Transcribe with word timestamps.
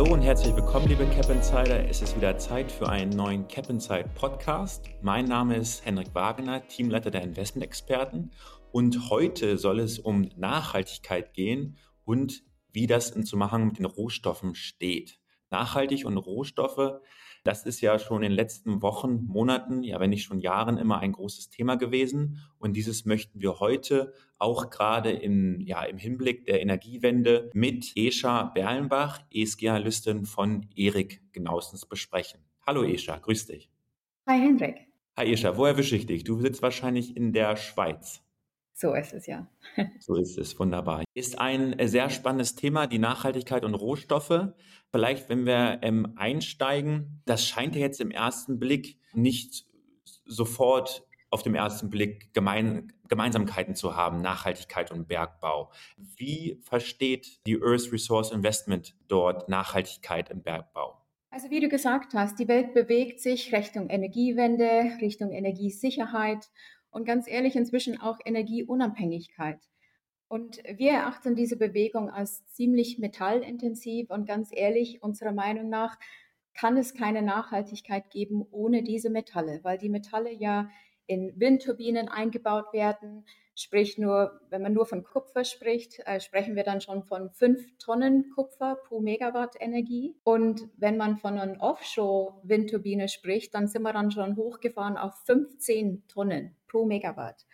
Hallo 0.00 0.14
und 0.14 0.22
herzlich 0.22 0.56
willkommen, 0.56 0.88
liebe 0.88 1.04
Cap 1.08 1.28
Insider. 1.28 1.86
Es 1.86 2.00
ist 2.00 2.16
wieder 2.16 2.38
Zeit 2.38 2.72
für 2.72 2.88
einen 2.88 3.10
neuen 3.10 3.46
Cap 3.48 3.68
Inside 3.68 4.08
Podcast. 4.14 4.86
Mein 5.02 5.26
Name 5.26 5.58
ist 5.58 5.84
Henrik 5.84 6.14
Wagner, 6.14 6.66
Teamleiter 6.66 7.10
der 7.10 7.20
Investment-Experten. 7.20 8.30
Und 8.72 9.10
heute 9.10 9.58
soll 9.58 9.78
es 9.78 9.98
um 9.98 10.30
Nachhaltigkeit 10.36 11.34
gehen 11.34 11.76
und 12.06 12.44
wie 12.72 12.86
das 12.86 13.10
in 13.10 13.26
Zusammenhang 13.26 13.66
mit 13.66 13.78
den 13.78 13.84
Rohstoffen 13.84 14.54
steht. 14.54 15.20
Nachhaltig 15.50 16.06
und 16.06 16.16
Rohstoffe 16.16 17.02
das 17.42 17.64
ist 17.64 17.80
ja 17.80 17.98
schon 17.98 18.22
in 18.22 18.30
den 18.30 18.36
letzten 18.36 18.82
Wochen, 18.82 19.24
Monaten, 19.26 19.82
ja 19.82 19.98
wenn 20.00 20.10
nicht 20.10 20.24
schon 20.24 20.40
Jahren 20.40 20.76
immer 20.76 20.98
ein 20.98 21.12
großes 21.12 21.48
Thema 21.48 21.76
gewesen. 21.76 22.38
Und 22.58 22.74
dieses 22.74 23.06
möchten 23.06 23.40
wir 23.40 23.60
heute 23.60 24.12
auch 24.38 24.70
gerade 24.70 25.10
im, 25.10 25.60
ja, 25.60 25.82
im 25.84 25.96
Hinblick 25.96 26.44
der 26.44 26.60
Energiewende 26.60 27.50
mit 27.54 27.92
Escha 27.96 28.44
Berlenbach, 28.44 29.20
ESG-Analystin 29.32 30.26
von 30.26 30.66
Erik 30.74 31.22
genauestens 31.32 31.86
besprechen. 31.86 32.40
Hallo 32.66 32.82
Escha, 32.82 33.16
grüß 33.16 33.46
dich. 33.46 33.70
Hi 34.26 34.38
Hendrik. 34.38 34.86
Hi 35.16 35.32
Escha, 35.32 35.56
wo 35.56 35.64
erwische 35.64 35.96
ich 35.96 36.06
dich? 36.06 36.24
Du 36.24 36.40
sitzt 36.40 36.62
wahrscheinlich 36.62 37.16
in 37.16 37.32
der 37.32 37.56
Schweiz. 37.56 38.22
So 38.80 38.94
ist 38.94 39.12
es 39.12 39.26
ja. 39.26 39.46
so 40.00 40.16
ist 40.16 40.38
es, 40.38 40.58
wunderbar. 40.58 41.04
Ist 41.12 41.38
ein 41.38 41.78
äh, 41.78 41.86
sehr 41.86 42.08
spannendes 42.08 42.54
Thema, 42.54 42.86
die 42.86 42.98
Nachhaltigkeit 42.98 43.62
und 43.62 43.74
Rohstoffe. 43.74 44.54
Vielleicht, 44.90 45.28
wenn 45.28 45.44
wir 45.44 45.80
ähm, 45.82 46.14
einsteigen, 46.16 47.20
das 47.26 47.46
scheint 47.46 47.74
ja 47.74 47.82
jetzt 47.82 48.00
im 48.00 48.10
ersten 48.10 48.58
Blick 48.58 48.98
nicht 49.12 49.66
sofort 50.24 51.06
auf 51.28 51.42
dem 51.42 51.54
ersten 51.54 51.90
Blick 51.90 52.32
Gemein 52.32 52.94
Gemeinsamkeiten 53.06 53.74
zu 53.74 53.96
haben, 53.96 54.22
Nachhaltigkeit 54.22 54.90
und 54.92 55.08
Bergbau. 55.08 55.70
Wie 56.16 56.58
versteht 56.62 57.46
die 57.46 57.60
Earth 57.60 57.92
Resource 57.92 58.32
Investment 58.32 58.96
dort 59.08 59.46
Nachhaltigkeit 59.50 60.30
im 60.30 60.42
Bergbau? 60.42 60.96
Also 61.32 61.50
wie 61.50 61.60
du 61.60 61.68
gesagt 61.68 62.14
hast, 62.14 62.38
die 62.38 62.48
Welt 62.48 62.72
bewegt 62.72 63.20
sich 63.20 63.52
Richtung 63.54 63.90
Energiewende, 63.90 64.96
Richtung 65.02 65.32
Energiesicherheit 65.32 66.48
und 66.90 67.04
ganz 67.04 67.28
ehrlich 67.28 67.56
inzwischen 67.56 68.00
auch 68.00 68.18
Energieunabhängigkeit. 68.24 69.60
Und 70.28 70.62
wir 70.76 70.92
erachten 70.92 71.34
diese 71.34 71.56
Bewegung 71.56 72.08
als 72.08 72.46
ziemlich 72.46 72.98
metallintensiv 72.98 74.10
und 74.10 74.26
ganz 74.26 74.50
ehrlich, 74.52 75.02
unserer 75.02 75.32
Meinung 75.32 75.68
nach 75.68 75.98
kann 76.54 76.76
es 76.76 76.94
keine 76.94 77.22
Nachhaltigkeit 77.22 78.10
geben 78.10 78.46
ohne 78.50 78.84
diese 78.84 79.10
Metalle, 79.10 79.58
weil 79.62 79.78
die 79.78 79.88
Metalle 79.88 80.32
ja 80.32 80.70
in 81.06 81.32
Windturbinen 81.36 82.08
eingebaut 82.08 82.72
werden. 82.72 83.24
Sprich 83.56 83.98
nur, 83.98 84.40
wenn 84.48 84.62
man 84.62 84.72
nur 84.72 84.86
von 84.86 85.02
Kupfer 85.02 85.42
spricht, 85.42 85.98
äh, 86.06 86.20
sprechen 86.20 86.54
wir 86.54 86.62
dann 86.62 86.80
schon 86.80 87.02
von 87.02 87.30
fünf 87.30 87.66
Tonnen 87.78 88.30
Kupfer 88.30 88.76
pro 88.76 89.00
Megawatt 89.00 89.56
Energie. 89.58 90.14
Und 90.22 90.68
wenn 90.76 90.96
man 90.96 91.16
von 91.16 91.38
einer 91.38 91.60
Offshore-Windturbine 91.60 93.08
spricht, 93.08 93.54
dann 93.54 93.66
sind 93.66 93.82
wir 93.82 93.92
dann 93.92 94.12
schon 94.12 94.36
hochgefahren 94.36 94.96
auf 94.96 95.14
15 95.26 96.04
Tonnen 96.06 96.54
pro 96.70 96.86
Megawatt. 96.86 97.46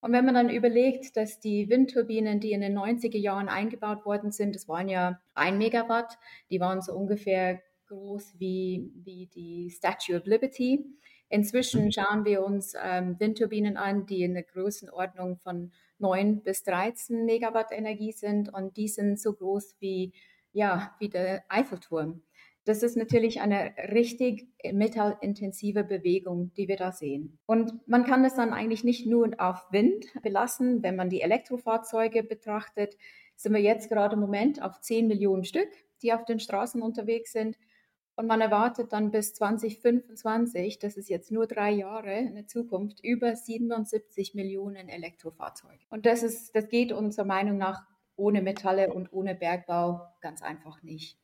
Und 0.00 0.12
wenn 0.12 0.24
man 0.24 0.34
dann 0.34 0.50
überlegt, 0.50 1.16
dass 1.16 1.38
die 1.38 1.68
Windturbinen, 1.68 2.40
die 2.40 2.52
in 2.52 2.60
den 2.60 2.76
90er 2.76 3.18
Jahren 3.18 3.48
eingebaut 3.48 4.04
worden 4.04 4.32
sind, 4.32 4.54
das 4.54 4.66
waren 4.66 4.88
ja 4.88 5.20
ein 5.34 5.58
Megawatt, 5.58 6.18
die 6.50 6.58
waren 6.58 6.82
so 6.82 6.92
ungefähr 6.92 7.62
groß 7.86 8.34
wie, 8.38 8.90
wie 8.96 9.26
die 9.26 9.70
Statue 9.70 10.16
of 10.16 10.26
Liberty. 10.26 10.84
Inzwischen 11.28 11.84
mhm. 11.84 11.92
schauen 11.92 12.24
wir 12.24 12.42
uns 12.42 12.74
ähm, 12.82 13.18
Windturbinen 13.20 13.76
an, 13.76 14.06
die 14.06 14.24
in 14.24 14.34
der 14.34 14.42
Größenordnung 14.42 15.36
von 15.36 15.72
9 15.98 16.42
bis 16.42 16.64
13 16.64 17.24
Megawatt 17.24 17.70
Energie 17.70 18.12
sind 18.12 18.52
und 18.52 18.76
die 18.76 18.88
sind 18.88 19.20
so 19.20 19.32
groß 19.32 19.76
wie, 19.78 20.12
ja, 20.52 20.94
wie 20.98 21.10
der 21.10 21.44
Eiffelturm. 21.48 22.22
Das 22.64 22.82
ist 22.84 22.96
natürlich 22.96 23.40
eine 23.40 23.74
richtig 23.92 24.46
metallintensive 24.72 25.82
Bewegung, 25.82 26.52
die 26.54 26.68
wir 26.68 26.76
da 26.76 26.92
sehen. 26.92 27.38
Und 27.46 27.86
man 27.88 28.04
kann 28.04 28.22
das 28.22 28.36
dann 28.36 28.52
eigentlich 28.52 28.84
nicht 28.84 29.06
nur 29.06 29.30
auf 29.38 29.66
Wind 29.72 30.06
belassen. 30.22 30.82
Wenn 30.82 30.94
man 30.94 31.10
die 31.10 31.22
Elektrofahrzeuge 31.22 32.22
betrachtet, 32.22 32.96
sind 33.34 33.52
wir 33.52 33.60
jetzt 33.60 33.88
gerade 33.88 34.14
im 34.14 34.20
Moment 34.20 34.62
auf 34.62 34.80
10 34.80 35.08
Millionen 35.08 35.44
Stück, 35.44 35.68
die 36.02 36.12
auf 36.12 36.24
den 36.24 36.38
Straßen 36.38 36.82
unterwegs 36.82 37.32
sind. 37.32 37.56
Und 38.14 38.26
man 38.26 38.40
erwartet 38.40 38.92
dann 38.92 39.10
bis 39.10 39.34
2025, 39.34 40.78
das 40.78 40.96
ist 40.96 41.08
jetzt 41.08 41.32
nur 41.32 41.46
drei 41.46 41.70
Jahre 41.70 42.14
in 42.18 42.34
der 42.34 42.46
Zukunft, 42.46 43.02
über 43.02 43.34
77 43.34 44.34
Millionen 44.34 44.88
Elektrofahrzeuge. 44.88 45.84
Und 45.88 46.04
das 46.04 46.22
ist, 46.22 46.54
das 46.54 46.68
geht 46.68 46.92
unserer 46.92 47.24
Meinung 47.24 47.56
nach 47.56 47.82
ohne 48.14 48.42
Metalle 48.42 48.92
und 48.92 49.12
ohne 49.12 49.34
Bergbau 49.34 50.02
ganz 50.20 50.42
einfach 50.42 50.82
nicht. 50.82 51.18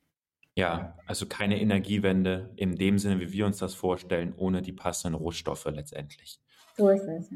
Ja, 0.59 0.97
also 1.07 1.27
keine 1.27 1.61
Energiewende 1.61 2.51
in 2.57 2.75
dem 2.75 2.99
Sinne, 2.99 3.21
wie 3.21 3.31
wir 3.33 3.47
uns 3.47 3.59
das 3.59 3.75
vorstellen, 3.75 4.35
ohne 4.37 4.61
die 4.61 4.73
passenden 4.73 5.15
Rohstoffe 5.15 5.67
letztendlich. 5.67 6.41
So 6.77 6.89
ist 6.89 7.07
es. 7.07 7.31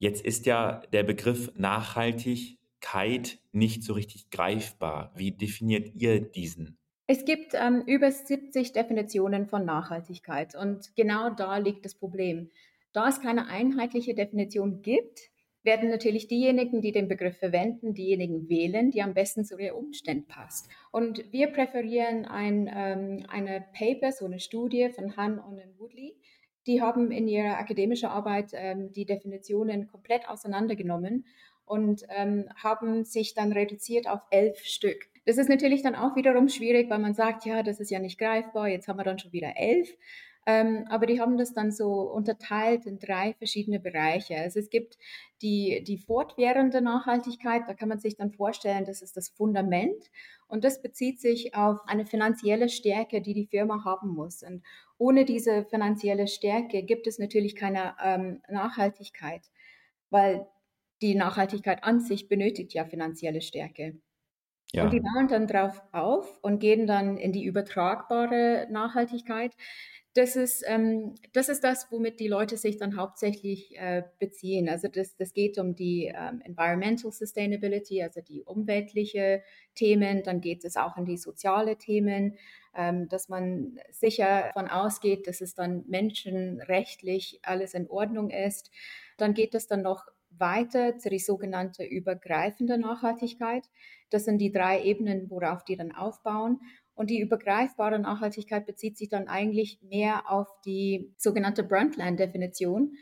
Jetzt 0.00 0.24
ist 0.24 0.44
ja 0.44 0.82
der 0.92 1.04
Begriff 1.04 1.52
Nachhaltigkeit 1.54 3.38
nicht 3.52 3.84
so 3.84 3.92
richtig 3.92 4.30
greifbar. 4.30 5.12
Wie 5.14 5.30
definiert 5.30 5.94
ihr 5.94 6.22
diesen? 6.22 6.76
Es 7.06 7.24
gibt 7.24 7.54
ähm, 7.54 7.84
über 7.86 8.10
70 8.10 8.72
Definitionen 8.72 9.46
von 9.46 9.64
Nachhaltigkeit 9.64 10.56
und 10.56 10.96
genau 10.96 11.30
da 11.30 11.58
liegt 11.58 11.84
das 11.84 11.94
Problem. 11.94 12.50
Da 12.92 13.08
es 13.08 13.20
keine 13.20 13.46
einheitliche 13.46 14.16
Definition 14.16 14.82
gibt, 14.82 15.30
werden 15.64 15.88
natürlich 15.88 16.28
diejenigen, 16.28 16.80
die 16.80 16.92
den 16.92 17.08
Begriff 17.08 17.38
verwenden, 17.38 17.94
diejenigen 17.94 18.48
wählen, 18.48 18.90
die 18.90 19.02
am 19.02 19.14
besten 19.14 19.44
zu 19.44 19.58
ihren 19.58 19.76
Umständen 19.76 20.26
passt. 20.26 20.68
Und 20.92 21.32
wir 21.32 21.48
präferieren 21.48 22.26
ein, 22.26 22.70
ähm, 22.72 23.26
eine 23.28 23.64
Paper, 23.76 24.12
so 24.12 24.26
eine 24.26 24.40
Studie 24.40 24.90
von 24.90 25.16
Han 25.16 25.38
und 25.38 25.60
Woodley. 25.78 26.16
Die 26.66 26.80
haben 26.80 27.10
in 27.10 27.28
ihrer 27.28 27.58
akademischen 27.58 28.08
Arbeit 28.08 28.52
ähm, 28.54 28.92
die 28.92 29.04
Definitionen 29.04 29.86
komplett 29.86 30.28
auseinandergenommen 30.28 31.26
und 31.66 32.02
ähm, 32.10 32.48
haben 32.56 33.04
sich 33.04 33.34
dann 33.34 33.52
reduziert 33.52 34.08
auf 34.08 34.20
elf 34.30 34.58
Stück. 34.60 35.08
Das 35.26 35.38
ist 35.38 35.48
natürlich 35.48 35.82
dann 35.82 35.94
auch 35.94 36.16
wiederum 36.16 36.48
schwierig, 36.48 36.90
weil 36.90 36.98
man 36.98 37.14
sagt, 37.14 37.46
ja, 37.46 37.62
das 37.62 37.80
ist 37.80 37.90
ja 37.90 37.98
nicht 37.98 38.18
greifbar, 38.18 38.68
jetzt 38.68 38.88
haben 38.88 38.98
wir 38.98 39.04
dann 39.04 39.18
schon 39.18 39.32
wieder 39.32 39.54
elf. 39.56 39.88
Ähm, 40.46 40.84
aber 40.90 41.06
die 41.06 41.20
haben 41.20 41.38
das 41.38 41.54
dann 41.54 41.72
so 41.72 42.02
unterteilt 42.02 42.84
in 42.84 42.98
drei 42.98 43.32
verschiedene 43.34 43.80
Bereiche. 43.80 44.36
Also 44.36 44.60
es 44.60 44.68
gibt 44.68 44.98
die, 45.40 45.82
die 45.86 45.96
fortwährende 45.96 46.82
Nachhaltigkeit, 46.82 47.62
da 47.66 47.72
kann 47.72 47.88
man 47.88 47.98
sich 47.98 48.16
dann 48.16 48.30
vorstellen, 48.30 48.84
das 48.84 49.00
ist 49.00 49.16
das 49.16 49.30
Fundament 49.30 50.10
und 50.46 50.62
das 50.62 50.82
bezieht 50.82 51.18
sich 51.18 51.54
auf 51.54 51.78
eine 51.86 52.04
finanzielle 52.04 52.68
Stärke, 52.68 53.22
die 53.22 53.32
die 53.32 53.46
Firma 53.46 53.84
haben 53.84 54.10
muss. 54.10 54.42
Und 54.42 54.62
ohne 54.98 55.24
diese 55.24 55.64
finanzielle 55.64 56.28
Stärke 56.28 56.82
gibt 56.82 57.06
es 57.06 57.18
natürlich 57.18 57.56
keine 57.56 57.94
ähm, 58.02 58.42
Nachhaltigkeit, 58.48 59.50
weil 60.10 60.46
die 61.00 61.14
Nachhaltigkeit 61.14 61.84
an 61.84 62.00
sich 62.00 62.28
benötigt 62.28 62.74
ja 62.74 62.84
finanzielle 62.84 63.40
Stärke. 63.40 63.96
Ja. 64.72 64.84
Und 64.84 64.92
die 64.92 65.00
bauen 65.00 65.28
dann 65.28 65.46
drauf 65.46 65.82
auf 65.92 66.38
und 66.42 66.58
gehen 66.58 66.86
dann 66.86 67.16
in 67.16 67.32
die 67.32 67.44
übertragbare 67.44 68.66
Nachhaltigkeit. 68.70 69.54
Das 70.14 70.36
ist, 70.36 70.64
ähm, 70.66 71.16
das 71.32 71.48
ist 71.48 71.64
das, 71.64 71.90
womit 71.90 72.20
die 72.20 72.28
Leute 72.28 72.56
sich 72.56 72.76
dann 72.76 72.96
hauptsächlich 72.96 73.76
äh, 73.76 74.04
beziehen. 74.20 74.68
Also 74.68 74.86
das, 74.86 75.16
das 75.16 75.32
geht 75.32 75.58
um 75.58 75.74
die 75.74 76.12
ähm, 76.16 76.40
Environmental 76.44 77.10
Sustainability, 77.10 78.00
also 78.00 78.20
die 78.20 78.44
umweltliche 78.44 79.42
Themen. 79.74 80.22
Dann 80.22 80.40
geht 80.40 80.64
es 80.64 80.76
auch 80.76 80.96
um 80.96 81.04
die 81.04 81.16
soziale 81.16 81.76
Themen, 81.78 82.36
ähm, 82.76 83.08
dass 83.08 83.28
man 83.28 83.78
sicher 83.90 84.52
davon 84.54 84.68
ausgeht, 84.68 85.26
dass 85.26 85.40
es 85.40 85.54
dann 85.54 85.84
menschenrechtlich 85.88 87.40
alles 87.42 87.74
in 87.74 87.90
Ordnung 87.90 88.30
ist. 88.30 88.70
Dann 89.16 89.34
geht 89.34 89.54
es 89.56 89.66
dann 89.66 89.82
noch 89.82 90.06
weiter 90.38 90.98
zu 90.98 91.10
die 91.10 91.18
sogenannte 91.18 91.84
übergreifende 91.84 92.78
Nachhaltigkeit. 92.78 93.68
Das 94.14 94.24
sind 94.24 94.38
die 94.38 94.52
drei 94.52 94.80
Ebenen, 94.82 95.28
worauf 95.28 95.64
die 95.64 95.76
dann 95.76 95.90
aufbauen. 95.90 96.60
Und 96.94 97.10
die 97.10 97.18
übergreifbare 97.18 97.98
Nachhaltigkeit 97.98 98.64
bezieht 98.64 98.96
sich 98.96 99.08
dann 99.08 99.26
eigentlich 99.26 99.80
mehr 99.82 100.30
auf 100.30 100.46
die 100.64 101.12
sogenannte 101.18 101.64
Brundtland-Definition. 101.64 102.92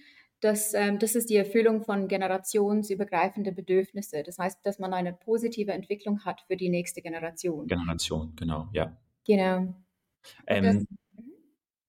Das, 0.40 0.72
ähm, 0.72 0.98
das 0.98 1.14
ist 1.14 1.28
die 1.28 1.36
Erfüllung 1.36 1.82
von 1.84 2.08
generationsübergreifende 2.08 3.52
Bedürfnisse. 3.52 4.22
Das 4.22 4.38
heißt, 4.38 4.64
dass 4.64 4.78
man 4.78 4.94
eine 4.94 5.12
positive 5.12 5.72
Entwicklung 5.72 6.24
hat 6.24 6.40
für 6.46 6.56
die 6.56 6.70
nächste 6.70 7.02
Generation. 7.02 7.66
Generation, 7.66 8.32
genau, 8.34 8.68
ja. 8.72 8.96
Genau. 9.26 9.74
Ähm, 10.46 10.86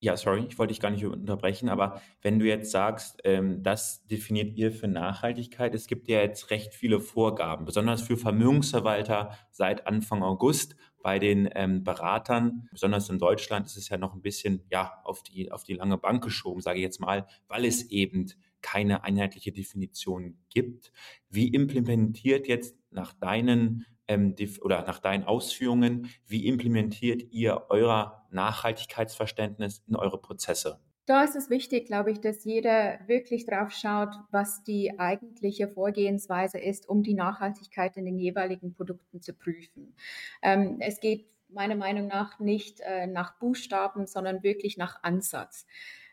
ja, 0.04 0.18
sorry, 0.18 0.46
ich 0.50 0.60
wollte 0.60 0.74
dich 0.74 0.82
gar 0.82 0.90
nicht 0.90 1.06
unterbrechen, 1.06 1.70
aber 1.70 2.02
wenn 2.22 2.38
du 2.38 2.46
jetzt 2.46 2.72
sagst, 2.72 3.22
ähm, 3.24 3.64
das 3.64 4.06
definiert 4.08 4.54
ihr 4.58 4.74
für 4.74 4.90
Nachhaltigkeit, 4.90 5.74
es 5.74 5.88
gibt 5.88 6.10
ja 6.10 6.20
jetzt 6.20 6.50
recht 6.50 6.74
viele 6.74 7.00
Vorgaben, 7.00 7.64
besonders 7.64 8.02
für 8.02 8.18
Vermögensverwalter 8.18 9.38
seit 9.50 9.88
Anfang 9.88 10.22
August. 10.22 10.76
Bei 11.02 11.20
den 11.20 11.50
ähm, 11.56 11.86
Beratern, 11.86 12.68
besonders 12.72 13.10
in 13.10 13.18
Deutschland, 13.18 13.66
ist 13.66 13.78
es 13.78 13.88
ja 13.88 13.98
noch 13.98 14.14
ein 14.14 14.22
bisschen 14.22 14.64
ja 14.70 15.02
auf 15.06 15.24
die 15.24 15.52
auf 15.52 15.64
die 15.64 15.74
lange 15.74 15.98
Bank 15.98 16.22
geschoben, 16.22 16.62
sage 16.62 16.80
ich 16.80 16.84
jetzt 16.84 17.00
mal, 17.00 17.26
weil 17.48 17.64
es 17.64 17.90
eben 17.90 18.30
keine 18.62 19.04
einheitliche 19.04 19.54
Definition 19.54 20.38
gibt. 20.50 20.92
Wie 21.30 21.48
implementiert 21.48 22.48
jetzt 22.48 22.78
nach 22.90 23.14
deinen 23.14 23.86
ähm, 24.14 24.36
oder 24.62 24.84
nach 24.86 25.00
deinen 25.00 25.24
Ausführungen, 25.24 26.10
wie 26.28 26.48
implementiert 26.48 27.24
ihr 27.32 27.66
euer 27.70 28.26
Nachhaltigkeitsverständnis 28.32 29.84
in 29.88 29.96
eure 29.96 30.20
Prozesse? 30.22 30.80
Da 31.06 31.24
ist 31.24 31.36
es 31.36 31.50
wichtig, 31.50 31.86
glaube 31.86 32.12
ich, 32.12 32.22
dass 32.22 32.46
jeder 32.46 33.00
wirklich 33.08 33.46
drauf 33.46 33.72
schaut, 33.72 34.16
was 34.32 34.64
die 34.64 34.98
eigentliche 35.00 35.68
Vorgehensweise 35.68 36.58
ist, 36.60 36.88
um 36.88 37.04
die 37.04 37.14
Nachhaltigkeit 37.14 37.98
in 37.98 38.06
den 38.06 38.18
jeweiligen 38.18 38.74
Produkten 38.74 39.22
zu 39.22 39.34
prüfen. 39.34 39.96
Ähm, 40.42 40.78
es 40.80 41.02
geht 41.02 41.28
meiner 41.50 41.76
Meinung 41.76 42.08
nach 42.08 42.40
nicht 42.40 42.80
äh, 42.80 43.06
nach 43.06 43.38
Buchstaben, 43.38 44.08
sondern 44.08 44.44
wirklich 44.44 44.78
nach 44.78 45.04
Ansatz. 45.04 45.66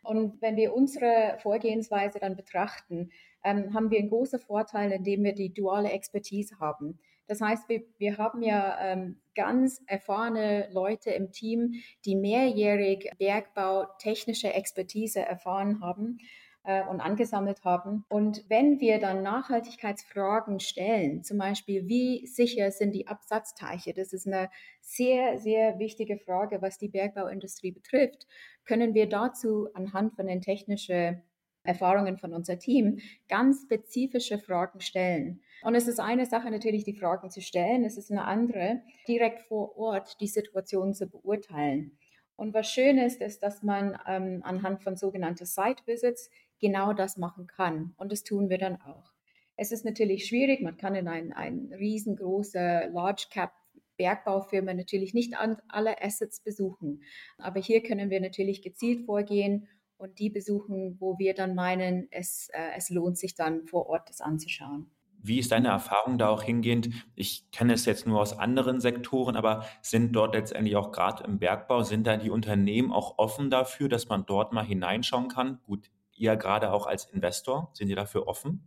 Und 0.03 0.41
wenn 0.43 0.57
wir 0.57 0.75
unsere 0.75 1.39
Vorgehensweise 1.41 2.19
dann 2.19 2.35
betrachten, 2.35 3.11
ähm, 3.45 3.73
haben 3.75 3.91
wir 3.91 3.99
einen 3.99 4.09
großen 4.09 4.41
Vorteil, 4.41 4.91
indem 4.93 5.23
wir 5.23 5.35
die 5.35 5.53
duale 5.53 5.91
Expertise 5.91 6.59
haben. 6.59 6.99
Das 7.31 7.41
heißt, 7.41 7.69
wir, 7.69 7.85
wir 7.99 8.19
haben 8.19 8.43
ja 8.43 8.77
ähm, 8.81 9.21
ganz 9.37 9.81
erfahrene 9.87 10.69
Leute 10.73 11.11
im 11.11 11.31
Team, 11.31 11.75
die 12.05 12.17
mehrjährig 12.17 13.09
Bergbau, 13.21 13.87
technische 14.01 14.53
Expertise 14.53 15.21
erfahren 15.21 15.81
haben 15.81 16.19
äh, 16.65 16.85
und 16.85 17.01
angesammelt 17.01 17.63
haben. 17.63 18.05
Und 18.09 18.45
wenn 18.49 18.81
wir 18.81 18.99
dann 18.99 19.23
Nachhaltigkeitsfragen 19.23 20.59
stellen, 20.59 21.23
zum 21.23 21.39
Beispiel, 21.39 21.87
wie 21.87 22.27
sicher 22.27 22.73
sind 22.73 22.97
die 22.97 23.07
Absatzteiche, 23.07 23.95
das 23.95 24.13
ist 24.13 24.27
eine 24.27 24.51
sehr, 24.81 25.39
sehr 25.39 25.79
wichtige 25.79 26.19
Frage, 26.19 26.61
was 26.63 26.79
die 26.79 26.89
Bergbauindustrie 26.89 27.71
betrifft, 27.71 28.27
können 28.65 28.93
wir 28.93 29.09
dazu 29.09 29.69
anhand 29.75 30.17
von 30.17 30.27
den 30.27 30.41
technischen 30.41 31.23
Erfahrungen 31.63 32.19
von 32.19 32.33
unser 32.33 32.59
Team 32.59 33.01
ganz 33.29 33.63
spezifische 33.63 34.39
Fragen 34.39 34.81
stellen. 34.81 35.43
Und 35.63 35.75
es 35.75 35.89
ist 35.89 36.01
eine 36.01 36.27
Sache 36.27 36.51
natürlich, 36.51 36.85
die 36.85 36.95
Fragen 36.97 37.31
zu 37.31 37.43
stellen, 37.43 37.85
es 37.85 37.97
ist 37.97 38.11
eine 38.11 38.25
andere, 38.25 38.83
direkt 39.07 39.43
vor 39.43 39.77
Ort 39.77 40.21
die 40.21 40.29
Situation 40.29 40.95
zu 40.95 41.07
beurteilen. 41.07 41.99
Und 42.37 42.55
was 42.55 42.71
schön 42.71 42.97
ist, 42.97 43.21
ist, 43.21 43.43
dass 43.43 43.63
man 43.63 43.99
ähm, 44.07 44.41
anhand 44.43 44.83
von 44.83 44.97
sogenannten 44.97 45.45
Site 45.45 45.83
Visits 45.85 46.31
genau 46.59 46.95
das 46.95 47.19
machen 47.19 47.47
kann. 47.47 47.95
Und 47.99 48.13
das 48.13 48.25
tun 48.25 48.49
wir 48.49 48.57
dann 48.57 48.81
auch. 48.81 49.13
Es 49.57 49.73
ist 49.73 49.85
natürlich 49.85 50.27
schwierig, 50.27 50.63
man 50.63 50.79
kann 50.79 50.95
in 50.95 51.07
ein, 51.07 51.35
ein 51.35 51.71
riesengroße 51.77 52.91
Large 52.95 53.27
Cap 53.31 53.53
Bergbaufirma 53.99 54.73
natürlich 54.73 55.13
nicht 55.13 55.35
alle 55.69 56.03
Assets 56.03 56.41
besuchen. 56.41 57.03
Aber 57.37 57.61
hier 57.61 57.83
können 57.83 58.09
wir 58.09 58.23
natürlich 58.23 58.63
gezielt 58.63 59.05
vorgehen 59.05 59.69
und 60.01 60.19
die 60.19 60.31
besuchen, 60.31 60.97
wo 60.99 61.19
wir 61.19 61.35
dann 61.35 61.55
meinen, 61.55 62.09
es, 62.11 62.49
äh, 62.53 62.71
es 62.77 62.91
lohnt 62.91 63.19
sich 63.19 63.35
dann 63.35 63.67
vor 63.67 63.87
Ort 63.87 64.09
das 64.09 64.21
anzuschauen. 64.21 64.91
Wie 65.23 65.39
ist 65.39 65.53
deine 65.53 65.69
Erfahrung 65.69 66.17
da 66.17 66.31
auch 66.31 66.43
hingehend? 66.43 66.89
Ich 67.15 67.51
kenne 67.51 67.75
es 67.75 67.85
jetzt 67.85 68.07
nur 68.07 68.21
aus 68.21 68.39
anderen 68.39 68.81
Sektoren, 68.81 69.37
aber 69.37 69.67
sind 69.83 70.13
dort 70.13 70.35
letztendlich 70.35 70.77
auch 70.77 70.93
gerade 70.93 71.25
im 71.25 71.39
Bergbau, 71.39 71.83
sind 71.83 72.07
da 72.07 72.17
die 72.17 72.31
Unternehmen 72.31 72.91
auch 72.91 73.19
offen 73.19 73.51
dafür, 73.51 73.91
dass 73.91 74.09
man 74.09 74.25
dort 74.25 74.55
mal 74.55 74.65
hineinschauen 74.65 75.29
kann? 75.29 75.61
Gut, 75.67 75.91
ihr 76.15 76.37
gerade 76.37 76.73
auch 76.73 76.87
als 76.87 77.05
Investor, 77.05 77.71
sind 77.75 77.89
ihr 77.91 77.97
dafür 77.97 78.27
offen? 78.27 78.67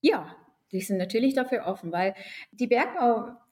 Ja, 0.00 0.34
die 0.72 0.80
sind 0.80 0.96
natürlich 0.96 1.34
dafür 1.34 1.66
offen, 1.66 1.92
weil 1.92 2.14
die 2.50 2.66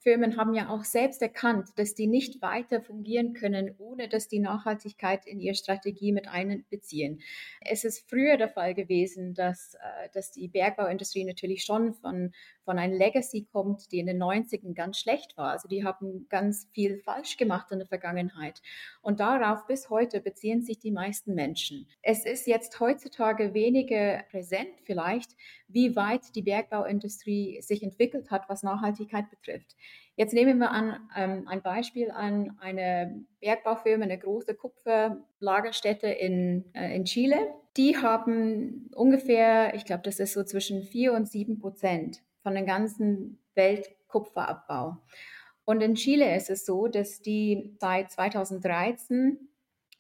Bergbaufirmen 0.01 0.37
haben 0.37 0.55
ja 0.55 0.69
auch 0.69 0.85
selbst 0.85 1.21
erkannt, 1.23 1.69
dass 1.77 1.95
die 1.95 2.07
nicht 2.07 2.41
weiter 2.41 2.81
fungieren 2.81 3.35
können, 3.35 3.75
ohne 3.79 4.09
dass 4.09 4.29
die 4.29 4.39
Nachhaltigkeit 4.39 5.27
in 5.27 5.41
ihre 5.41 5.55
Strategie 5.55 6.13
mit 6.13 6.29
einbeziehen. 6.29 7.21
Es 7.61 7.85
ist 7.85 8.09
früher 8.09 8.37
der 8.37 8.49
Fall 8.49 8.75
gewesen, 8.75 9.35
dass, 9.35 9.75
äh, 9.75 10.09
dass 10.13 10.33
die 10.33 10.49
Bergbauindustrie 10.49 11.25
natürlich 11.25 11.65
schon 11.65 11.95
von, 11.95 12.33
von 12.65 12.79
einem 12.79 12.97
Legacy 12.97 13.47
kommt, 13.53 13.93
die 13.93 13.99
in 13.99 14.07
den 14.07 14.23
90ern 14.23 14.75
ganz 14.75 14.99
schlecht 14.99 15.37
war. 15.37 15.51
Also 15.51 15.69
die 15.69 15.85
haben 15.85 16.27
ganz 16.29 16.69
viel 16.73 16.99
falsch 16.99 17.37
gemacht 17.37 17.71
in 17.71 17.79
der 17.79 17.89
Vergangenheit. 17.89 18.63
Und 19.03 19.21
darauf 19.21 19.67
bis 19.67 19.91
heute 19.91 20.21
beziehen 20.21 20.63
sich 20.63 20.79
die 20.79 20.93
meisten 20.93 21.35
Menschen. 21.35 21.87
Es 22.03 22.25
ist 22.25 22.47
jetzt 22.47 22.81
heutzutage 22.81 23.55
weniger 23.55 24.25
präsent 24.31 24.81
vielleicht, 24.85 25.37
wie 25.73 25.97
weit 25.97 26.35
die 26.35 26.43
Bergbauindustrie 26.43 27.61
sich 27.63 27.83
entwickelt 27.83 28.31
hat, 28.31 28.49
was 28.49 28.63
Nachhaltigkeit 28.63 29.31
betrifft. 29.31 29.77
Jetzt 30.17 30.35
nehmen 30.35 30.59
wir 30.59 30.71
an, 30.71 31.09
ähm, 31.17 31.49
ein 31.49 31.63
Beispiel 31.63 32.11
an 32.11 32.57
eine 32.61 33.25
Bergbaufirma, 33.41 34.05
eine 34.05 34.19
große 34.19 34.55
Kupferlagerstätte 34.55 36.09
in, 36.09 36.65
äh, 36.75 36.95
in 36.95 37.05
Chile. 37.05 37.55
Die 37.77 37.97
haben 37.97 38.91
ungefähr, 38.95 39.75
ich 39.75 39.85
glaube, 39.85 40.03
das 40.03 40.21
ist 40.21 40.35
so 40.35 40.45
zwischen 40.45 40.83
vier 40.83 41.15
und 41.15 41.29
sieben 41.29 41.59
Prozent 41.59 42.23
von 42.43 42.55
dem 42.55 42.67
ganzen 42.67 43.39
Weltkupferabbau. 43.55 44.99
Und 45.65 45.83
in 45.83 45.95
Chile 45.95 46.35
ist 46.35 46.51
es 46.51 46.67
so, 46.67 46.89
dass 46.89 47.23
die 47.23 47.77
seit 47.79 48.11
2013 48.11 49.50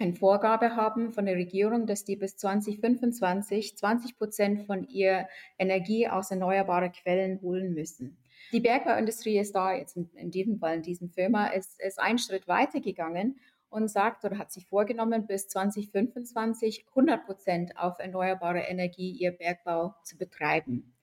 eine 0.00 0.14
Vorgabe 0.14 0.76
haben 0.76 1.12
von 1.12 1.26
der 1.26 1.37
Regierung, 1.37 1.87
dass 1.87 2.05
die 2.05 2.17
bis 2.17 2.37
2025 2.37 3.76
20 3.76 4.17
Prozent 4.17 4.67
von 4.67 4.85
ihrer 4.88 5.29
Energie 5.58 6.08
aus 6.08 6.31
erneuerbaren 6.31 6.93
Quellen 6.93 7.41
holen 7.43 7.75
müssen. 7.75 8.17
Die 8.52 8.61
Bergbauindustrie 8.61 9.38
ist 9.38 9.55
da 9.55 9.75
jetzt 9.75 9.97
in, 9.97 10.11
in 10.14 10.31
diesem 10.31 10.58
Fall, 10.58 10.76
in 10.76 10.82
diesem 10.82 11.11
Firma, 11.11 11.49
ist, 11.49 11.81
ist 11.81 12.00
einen 12.00 12.19
Schritt 12.19 12.49
weiter 12.49 12.81
gegangen 12.81 13.38
und 13.69 13.88
sagt 13.88 14.25
oder 14.25 14.38
hat 14.38 14.50
sich 14.50 14.67
vorgenommen, 14.67 15.26
bis 15.26 15.49
2025 15.49 16.87
100 16.88 17.25
Prozent 17.25 17.76
auf 17.76 17.99
erneuerbare 17.99 18.61
Energie 18.61 19.12
ihr 19.12 19.31
Bergbau 19.31 19.94
zu 20.02 20.19
betreiben. 20.19 20.94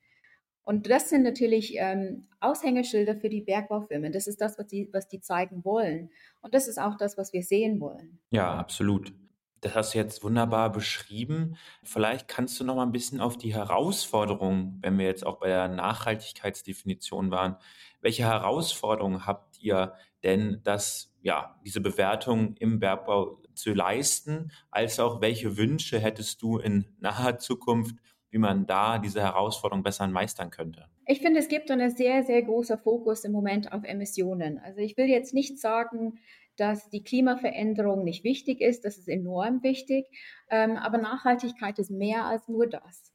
Und 0.68 0.90
das 0.90 1.08
sind 1.08 1.22
natürlich 1.22 1.76
ähm, 1.78 2.26
Aushängeschilder 2.40 3.16
für 3.16 3.30
die 3.30 3.40
Bergbaufirmen. 3.40 4.12
Das 4.12 4.26
ist 4.26 4.42
das, 4.42 4.58
was 4.58 4.66
die, 4.66 4.90
was 4.92 5.08
die 5.08 5.18
zeigen 5.18 5.64
wollen. 5.64 6.10
Und 6.42 6.52
das 6.52 6.68
ist 6.68 6.78
auch 6.78 6.98
das, 6.98 7.16
was 7.16 7.32
wir 7.32 7.42
sehen 7.42 7.80
wollen. 7.80 8.18
Ja, 8.28 8.54
absolut. 8.54 9.14
Das 9.62 9.74
hast 9.74 9.94
du 9.94 9.98
jetzt 9.98 10.22
wunderbar 10.22 10.70
beschrieben. 10.70 11.56
Vielleicht 11.82 12.28
kannst 12.28 12.60
du 12.60 12.64
noch 12.64 12.76
mal 12.76 12.82
ein 12.82 12.92
bisschen 12.92 13.22
auf 13.22 13.38
die 13.38 13.54
Herausforderungen, 13.54 14.76
wenn 14.82 14.98
wir 14.98 15.06
jetzt 15.06 15.24
auch 15.24 15.38
bei 15.38 15.46
der 15.46 15.68
Nachhaltigkeitsdefinition 15.68 17.30
waren, 17.30 17.56
welche 18.02 18.24
Herausforderungen 18.24 19.24
habt 19.24 19.58
ihr 19.62 19.94
denn, 20.22 20.60
dass 20.64 21.16
ja 21.22 21.58
diese 21.64 21.80
Bewertung 21.80 22.56
im 22.58 22.78
Bergbau 22.78 23.40
zu 23.54 23.72
leisten, 23.72 24.52
als 24.70 25.00
auch 25.00 25.22
welche 25.22 25.56
Wünsche 25.56 25.98
hättest 25.98 26.42
du 26.42 26.58
in 26.58 26.84
naher 27.00 27.38
Zukunft 27.38 27.96
wie 28.30 28.38
man 28.38 28.66
da 28.66 28.98
diese 28.98 29.22
Herausforderung 29.22 29.82
besser 29.82 30.06
meistern 30.06 30.50
könnte? 30.50 30.86
Ich 31.06 31.20
finde, 31.20 31.40
es 31.40 31.48
gibt 31.48 31.70
einen 31.70 31.90
sehr, 31.90 32.22
sehr 32.24 32.42
großer 32.42 32.78
Fokus 32.78 33.24
im 33.24 33.32
Moment 33.32 33.72
auf 33.72 33.84
Emissionen. 33.84 34.58
Also 34.58 34.80
ich 34.80 34.96
will 34.96 35.06
jetzt 35.06 35.32
nicht 35.32 35.58
sagen, 35.58 36.18
dass 36.56 36.90
die 36.90 37.02
Klimaveränderung 37.02 38.04
nicht 38.04 38.24
wichtig 38.24 38.60
ist, 38.60 38.84
das 38.84 38.98
ist 38.98 39.08
enorm 39.08 39.62
wichtig, 39.62 40.06
ähm, 40.50 40.76
aber 40.76 40.98
Nachhaltigkeit 40.98 41.78
ist 41.78 41.90
mehr 41.90 42.24
als 42.24 42.48
nur 42.48 42.66
das. 42.66 43.14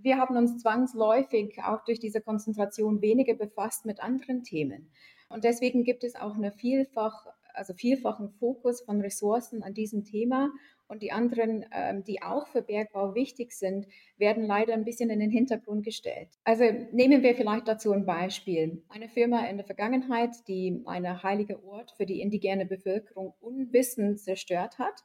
Wir 0.00 0.18
haben 0.18 0.36
uns 0.36 0.62
zwangsläufig 0.62 1.58
auch 1.62 1.84
durch 1.84 1.98
diese 1.98 2.20
Konzentration 2.20 3.02
weniger 3.02 3.34
befasst 3.34 3.84
mit 3.84 4.00
anderen 4.00 4.42
Themen. 4.42 4.90
Und 5.28 5.44
deswegen 5.44 5.84
gibt 5.84 6.04
es 6.04 6.14
auch 6.14 6.36
eine 6.36 6.52
vielfach, 6.52 7.26
also 7.52 7.74
vielfachen 7.74 8.30
Fokus 8.30 8.82
von 8.82 9.00
Ressourcen 9.00 9.62
an 9.62 9.74
diesem 9.74 10.04
Thema 10.04 10.50
und 10.88 11.02
die 11.02 11.12
anderen, 11.12 11.64
ähm, 11.72 12.04
die 12.04 12.22
auch 12.22 12.46
für 12.48 12.62
Bergbau 12.62 13.14
wichtig 13.14 13.52
sind, 13.52 13.86
werden 14.16 14.44
leider 14.44 14.74
ein 14.74 14.84
bisschen 14.84 15.10
in 15.10 15.20
den 15.20 15.30
Hintergrund 15.30 15.84
gestellt. 15.84 16.28
Also 16.44 16.64
nehmen 16.92 17.22
wir 17.22 17.34
vielleicht 17.34 17.68
dazu 17.68 17.92
ein 17.92 18.06
Beispiel. 18.06 18.82
Eine 18.88 19.08
Firma 19.08 19.46
in 19.46 19.56
der 19.56 19.66
Vergangenheit, 19.66 20.36
die 20.46 20.82
eine 20.86 21.22
heilige 21.22 21.62
Ort 21.64 21.92
für 21.96 22.06
die 22.06 22.20
indigene 22.20 22.66
Bevölkerung 22.66 23.34
unwissend 23.40 24.20
zerstört 24.20 24.78
hat, 24.78 25.04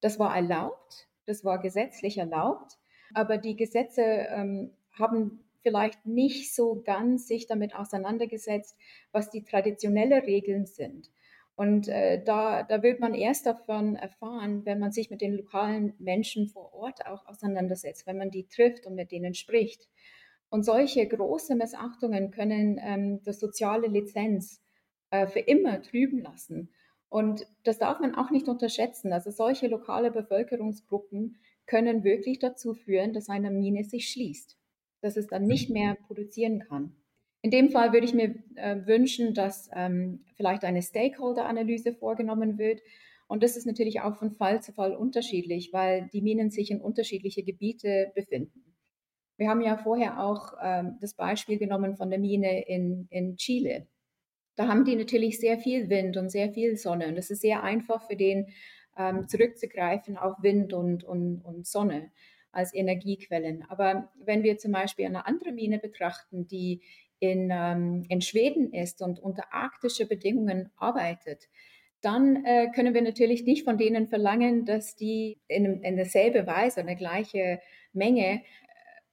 das 0.00 0.18
war 0.18 0.34
erlaubt, 0.34 1.08
das 1.26 1.44
war 1.44 1.60
gesetzlich 1.60 2.18
erlaubt, 2.18 2.78
aber 3.14 3.38
die 3.38 3.56
Gesetze 3.56 4.02
ähm, 4.02 4.72
haben 4.98 5.44
vielleicht 5.62 6.06
nicht 6.06 6.54
so 6.54 6.82
ganz 6.82 7.28
sich 7.28 7.46
damit 7.46 7.74
auseinandergesetzt, 7.74 8.76
was 9.12 9.30
die 9.30 9.42
traditionellen 9.42 10.22
Regeln 10.22 10.66
sind. 10.66 11.10
Und 11.56 11.88
äh, 11.88 12.22
da, 12.24 12.62
da 12.62 12.82
wird 12.82 13.00
man 13.00 13.14
erst 13.14 13.46
davon 13.46 13.96
erfahren, 13.96 14.64
wenn 14.64 14.78
man 14.78 14.92
sich 14.92 15.10
mit 15.10 15.20
den 15.20 15.34
lokalen 15.34 15.94
Menschen 15.98 16.48
vor 16.48 16.72
Ort 16.72 17.06
auch 17.06 17.26
auseinandersetzt, 17.26 18.06
wenn 18.06 18.16
man 18.16 18.30
die 18.30 18.48
trifft 18.48 18.86
und 18.86 18.94
mit 18.94 19.12
denen 19.12 19.34
spricht. 19.34 19.88
Und 20.48 20.64
solche 20.64 21.06
große 21.06 21.54
Missachtungen 21.54 22.30
können 22.30 22.80
ähm, 22.82 23.20
das 23.24 23.38
soziale 23.38 23.88
Lizenz 23.88 24.62
äh, 25.10 25.26
für 25.26 25.40
immer 25.40 25.82
trüben 25.82 26.22
lassen. 26.22 26.70
Und 27.08 27.46
das 27.64 27.78
darf 27.78 28.00
man 28.00 28.14
auch 28.14 28.30
nicht 28.30 28.48
unterschätzen. 28.48 29.12
Also 29.12 29.30
solche 29.30 29.66
lokale 29.66 30.10
Bevölkerungsgruppen 30.10 31.38
können 31.66 32.04
wirklich 32.04 32.38
dazu 32.38 32.74
führen, 32.74 33.12
dass 33.12 33.28
eine 33.28 33.50
Mine 33.50 33.84
sich 33.84 34.08
schließt, 34.08 34.56
dass 35.00 35.16
es 35.16 35.26
dann 35.26 35.44
nicht 35.44 35.70
mehr 35.70 35.94
produzieren 36.06 36.60
kann. 36.60 36.99
In 37.42 37.50
dem 37.50 37.70
Fall 37.70 37.92
würde 37.92 38.04
ich 38.04 38.14
mir 38.14 38.34
äh, 38.56 38.86
wünschen, 38.86 39.32
dass 39.32 39.70
ähm, 39.74 40.24
vielleicht 40.36 40.64
eine 40.64 40.82
Stakeholder-Analyse 40.82 41.94
vorgenommen 41.94 42.58
wird. 42.58 42.80
Und 43.28 43.42
das 43.42 43.56
ist 43.56 43.66
natürlich 43.66 44.00
auch 44.02 44.16
von 44.16 44.32
Fall 44.32 44.60
zu 44.62 44.72
Fall 44.72 44.94
unterschiedlich, 44.94 45.72
weil 45.72 46.10
die 46.12 46.20
Minen 46.20 46.50
sich 46.50 46.70
in 46.70 46.80
unterschiedliche 46.80 47.42
Gebiete 47.42 48.12
befinden. 48.14 48.74
Wir 49.38 49.48
haben 49.48 49.62
ja 49.62 49.78
vorher 49.78 50.22
auch 50.22 50.52
ähm, 50.62 50.98
das 51.00 51.14
Beispiel 51.14 51.56
genommen 51.56 51.96
von 51.96 52.10
der 52.10 52.18
Mine 52.18 52.66
in, 52.66 53.06
in 53.08 53.36
Chile. 53.36 53.86
da 54.56 54.68
haben 54.68 54.84
die 54.84 54.96
natürlich 54.96 55.40
sehr 55.40 55.58
viel 55.58 55.88
Wind 55.88 56.18
und 56.18 56.28
sehr 56.28 56.52
viel 56.52 56.76
Sonne. 56.76 57.08
Und 57.08 57.16
es 57.16 57.30
ist 57.30 57.40
sehr 57.40 57.62
einfach 57.62 58.06
für 58.06 58.16
den 58.16 58.48
ähm, 58.98 59.28
zurückzugreifen 59.28 60.18
auf 60.18 60.42
Wind 60.42 60.74
und, 60.74 61.04
und, 61.04 61.40
und 61.40 61.66
Sonne 61.66 62.10
als 62.52 62.74
Energiequellen. 62.74 63.64
Aber 63.68 64.10
wenn 64.22 64.42
wir 64.42 64.58
zum 64.58 64.72
Beispiel 64.72 65.06
eine 65.06 65.26
andere 65.26 65.52
Mine 65.52 65.78
betrachten, 65.78 66.46
die 66.46 66.82
in, 67.20 67.50
ähm, 67.52 68.04
in 68.08 68.20
Schweden 68.20 68.72
ist 68.72 69.02
und 69.02 69.20
unter 69.20 69.52
arktischen 69.52 70.08
Bedingungen 70.08 70.70
arbeitet, 70.76 71.48
dann 72.00 72.44
äh, 72.44 72.68
können 72.74 72.94
wir 72.94 73.02
natürlich 73.02 73.44
nicht 73.44 73.64
von 73.64 73.76
denen 73.76 74.08
verlangen, 74.08 74.64
dass 74.64 74.96
die 74.96 75.38
in, 75.48 75.82
in 75.82 75.96
derselbe 75.96 76.46
Weise 76.46 76.80
eine 76.80 76.96
gleiche 76.96 77.60
Menge 77.92 78.42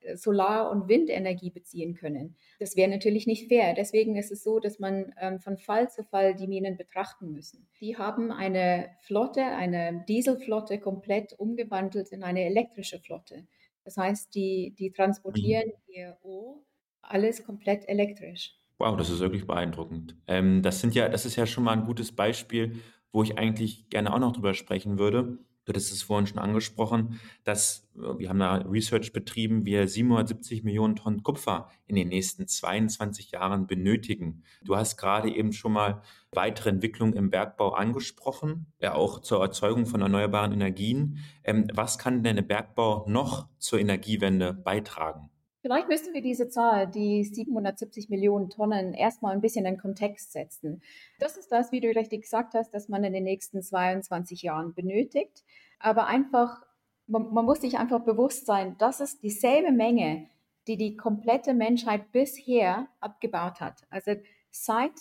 äh, 0.01 0.15
Solar- 0.15 0.71
und 0.71 0.87
Windenergie 0.87 1.49
beziehen 1.49 1.95
können. 1.95 2.37
Das 2.59 2.77
wäre 2.77 2.89
natürlich 2.89 3.27
nicht 3.27 3.49
fair. 3.49 3.73
Deswegen 3.73 4.15
ist 4.15 4.31
es 4.31 4.41
so, 4.41 4.59
dass 4.59 4.79
man 4.79 5.13
ähm, 5.19 5.39
von 5.39 5.57
Fall 5.57 5.89
zu 5.89 6.03
Fall 6.03 6.33
die 6.33 6.47
Minen 6.47 6.77
betrachten 6.77 7.31
müssen. 7.31 7.67
Die 7.81 7.97
haben 7.97 8.31
eine 8.31 8.89
Flotte, 9.01 9.43
eine 9.43 10.05
Dieselflotte 10.07 10.79
komplett 10.79 11.33
umgewandelt 11.33 12.09
in 12.13 12.23
eine 12.23 12.45
elektrische 12.45 12.99
Flotte. 12.99 13.45
Das 13.83 13.97
heißt, 13.97 14.33
die, 14.33 14.73
die 14.77 14.91
transportieren 14.91 15.67
mhm. 15.67 15.93
ihr 15.93 16.17
O 16.23 16.63
alles 17.07 17.45
komplett 17.45 17.87
elektrisch. 17.87 18.55
Wow, 18.77 18.95
das 18.95 19.09
ist 19.09 19.19
wirklich 19.19 19.47
beeindruckend. 19.47 20.15
Ähm, 20.27 20.61
das 20.61 20.81
sind 20.81 20.93
ja, 20.93 21.09
das 21.09 21.25
ist 21.25 21.35
ja 21.35 21.45
schon 21.45 21.63
mal 21.63 21.73
ein 21.73 21.85
gutes 21.85 22.11
Beispiel, 22.11 22.79
wo 23.11 23.23
ich 23.23 23.37
eigentlich 23.37 23.89
gerne 23.89 24.13
auch 24.13 24.19
noch 24.19 24.33
drüber 24.33 24.53
sprechen 24.53 24.99
würde. 24.99 25.39
Du 25.67 25.71
hattest 25.71 25.91
es 25.91 26.01
vorhin 26.01 26.27
schon 26.27 26.39
angesprochen, 26.39 27.19
dass 27.43 27.89
äh, 27.95 28.19
wir 28.19 28.29
haben 28.29 28.39
da 28.39 28.55
Research 28.55 29.11
betrieben, 29.11 29.65
wir 29.65 29.87
770 29.87 30.63
Millionen 30.63 30.95
Tonnen 30.95 31.23
Kupfer 31.23 31.69
in 31.87 31.95
den 31.95 32.07
nächsten 32.07 32.47
22 32.47 33.31
Jahren 33.31 33.67
benötigen. 33.67 34.43
Du 34.63 34.77
hast 34.77 34.95
gerade 34.95 35.29
eben 35.29 35.51
schon 35.51 35.73
mal 35.73 36.01
weitere 36.31 36.69
Entwicklungen 36.69 37.13
im 37.13 37.31
Bergbau 37.31 37.71
angesprochen, 37.71 38.67
ja 38.79 38.93
auch 38.93 39.19
zur 39.19 39.41
Erzeugung 39.41 39.87
von 39.87 40.01
erneuerbaren 40.01 40.53
Energien. 40.53 41.17
Ähm, 41.43 41.67
was 41.73 41.97
kann 41.97 42.23
denn 42.23 42.37
der 42.37 42.43
Bergbau 42.43 43.05
noch 43.09 43.49
zur 43.57 43.79
Energiewende 43.79 44.53
beitragen? 44.53 45.29
Vielleicht 45.67 45.89
müssen 45.89 46.13
wir 46.13 46.21
diese 46.21 46.47
Zahl, 46.47 46.87
die 46.87 47.25
770 47.25 48.07
Millionen 48.07 48.49
Tonnen, 48.49 48.93
erstmal 48.93 49.33
ein 49.33 49.41
bisschen 49.41 49.65
in 49.65 49.77
Kontext 49.77 50.31
setzen. 50.31 50.81
Das 51.19 51.35
ist 51.35 51.51
das, 51.51 51.73
wie 51.73 51.81
du 51.81 51.89
richtig 51.89 52.21
gesagt 52.21 52.53
hast, 52.53 52.73
dass 52.73 52.87
man 52.87 53.03
in 53.03 53.11
den 53.11 53.25
nächsten 53.25 53.61
22 53.61 54.43
Jahren 54.43 54.73
benötigt. 54.73 55.43
Aber 55.77 56.07
einfach, 56.07 56.65
man, 57.05 57.33
man 57.33 57.43
muss 57.43 57.59
sich 57.59 57.77
einfach 57.77 57.99
bewusst 57.99 58.45
sein, 58.45 58.77
das 58.77 59.01
ist 59.01 59.23
dieselbe 59.23 59.73
Menge, 59.73 60.29
die 60.67 60.77
die 60.77 60.95
komplette 60.95 61.53
Menschheit 61.53 62.13
bisher 62.13 62.87
abgebaut 63.01 63.59
hat. 63.59 63.85
Also 63.89 64.13
seit 64.49 64.93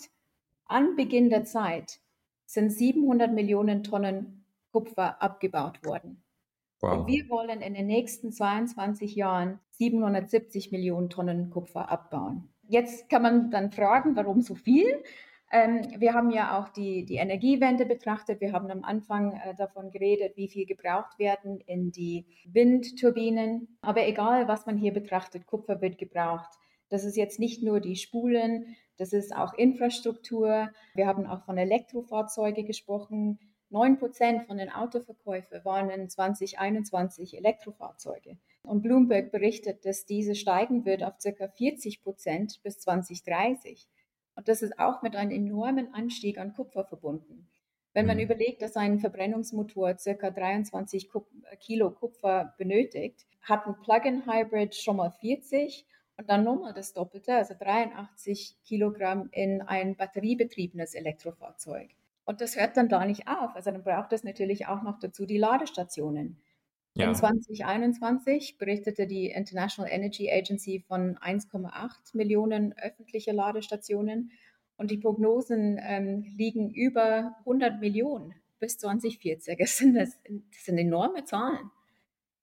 Anbeginn 0.65 1.29
der 1.29 1.45
Zeit 1.45 2.01
sind 2.45 2.71
700 2.71 3.31
Millionen 3.31 3.83
Tonnen 3.83 4.43
Kupfer 4.73 5.21
abgebaut 5.21 5.85
worden. 5.85 6.25
Wow. 6.79 6.99
Und 6.99 7.07
wir 7.07 7.29
wollen 7.29 7.61
in 7.61 7.73
den 7.73 7.87
nächsten 7.87 8.31
22 8.31 9.15
Jahren 9.15 9.59
770 9.71 10.71
Millionen 10.71 11.09
Tonnen 11.09 11.49
Kupfer 11.49 11.89
abbauen. 11.89 12.49
Jetzt 12.67 13.09
kann 13.09 13.21
man 13.21 13.51
dann 13.51 13.71
fragen, 13.71 14.15
warum 14.15 14.41
so 14.41 14.53
viel? 14.53 14.85
Ähm, 15.51 15.81
wir 15.97 16.13
haben 16.13 16.29
ja 16.29 16.59
auch 16.59 16.69
die, 16.69 17.05
die 17.05 17.15
Energiewende 17.15 17.85
betrachtet. 17.85 18.41
Wir 18.41 18.51
haben 18.51 18.69
am 18.69 18.83
Anfang 18.83 19.33
äh, 19.33 19.55
davon 19.55 19.91
geredet, 19.91 20.35
wie 20.35 20.49
viel 20.49 20.65
gebraucht 20.65 21.17
werden 21.19 21.61
in 21.61 21.91
die 21.91 22.25
Windturbinen. 22.45 23.77
Aber 23.81 24.05
egal, 24.05 24.47
was 24.47 24.65
man 24.65 24.77
hier 24.77 24.91
betrachtet, 24.91 25.45
Kupfer 25.45 25.81
wird 25.81 25.97
gebraucht. 25.97 26.49
Das 26.89 27.05
ist 27.05 27.15
jetzt 27.15 27.39
nicht 27.39 27.63
nur 27.63 27.79
die 27.79 27.95
Spulen, 27.95 28.75
das 28.97 29.13
ist 29.13 29.35
auch 29.35 29.53
Infrastruktur. 29.53 30.69
Wir 30.95 31.07
haben 31.07 31.27
auch 31.27 31.43
von 31.43 31.57
Elektrofahrzeugen 31.57 32.65
gesprochen. 32.65 33.39
9 33.69 33.97
Prozent 33.97 34.47
von 34.47 34.57
den 34.57 34.71
Autoverkäufen 34.71 35.63
waren 35.65 35.89
in 35.89 36.09
2021 36.09 37.37
Elektrofahrzeuge. 37.37 38.37
Und 38.63 38.81
Bloomberg 38.81 39.31
berichtet, 39.31 39.85
dass 39.85 40.05
diese 40.05 40.35
steigen 40.35 40.85
wird 40.85 41.03
auf 41.03 41.15
ca. 41.21 41.47
40 41.47 42.01
Prozent 42.01 42.61
bis 42.63 42.79
2030. 42.79 43.87
Und 44.35 44.47
das 44.47 44.61
ist 44.61 44.79
auch 44.79 45.01
mit 45.01 45.15
einem 45.15 45.31
enormen 45.31 45.93
Anstieg 45.93 46.37
an 46.37 46.53
Kupfer 46.53 46.85
verbunden. 46.85 47.49
Wenn 47.93 48.05
man 48.05 48.17
mhm. 48.17 48.23
überlegt, 48.23 48.61
dass 48.61 48.77
ein 48.77 48.99
Verbrennungsmotor 48.99 49.95
ca. 49.95 50.29
23 50.29 51.09
Kilo 51.59 51.91
Kupfer 51.91 52.53
benötigt, 52.57 53.25
hat 53.41 53.65
ein 53.65 53.75
Plug-in-Hybrid 53.81 54.75
schon 54.75 54.97
mal 54.97 55.11
40 55.11 55.85
und 56.17 56.29
dann 56.29 56.43
nochmal 56.43 56.73
das 56.73 56.93
Doppelte, 56.93 57.35
also 57.35 57.53
83 57.59 58.57
Kilogramm 58.63 59.29
in 59.31 59.61
ein 59.61 59.95
batteriebetriebenes 59.95 60.93
Elektrofahrzeug. 60.93 61.96
Und 62.27 62.41
das 62.41 62.57
hört 62.57 62.75
dann 62.75 62.89
da 62.89 63.05
nicht 63.05 63.29
auf. 63.29 63.55
Also 63.55 63.71
dann 63.71 63.83
braucht 63.83 64.11
es 64.11 64.25
natürlich 64.25 64.67
auch 64.67 64.83
noch 64.83 64.99
dazu 64.99 65.25
die 65.25 65.37
Ladestationen. 65.37 66.37
Ja. 66.93 67.07
In 67.07 67.15
2021 67.15 68.57
berichtete 68.57 69.07
die 69.07 69.27
International 69.27 69.89
Energy 69.89 70.29
Agency 70.29 70.83
von 70.85 71.17
1,8 71.19 72.17
Millionen 72.17 72.73
öffentliche 72.77 73.31
Ladestationen 73.31 74.31
und 74.75 74.91
die 74.91 74.97
Prognosen 74.97 75.79
ähm, 75.81 76.25
liegen 76.35 76.69
über 76.73 77.33
100 77.39 77.79
Millionen 77.79 78.35
bis 78.59 78.77
2040. 78.77 79.57
Das 79.57 79.77
sind, 79.77 79.95
das, 79.95 80.19
das 80.27 80.65
sind 80.65 80.77
enorme 80.77 81.23
Zahlen. 81.23 81.71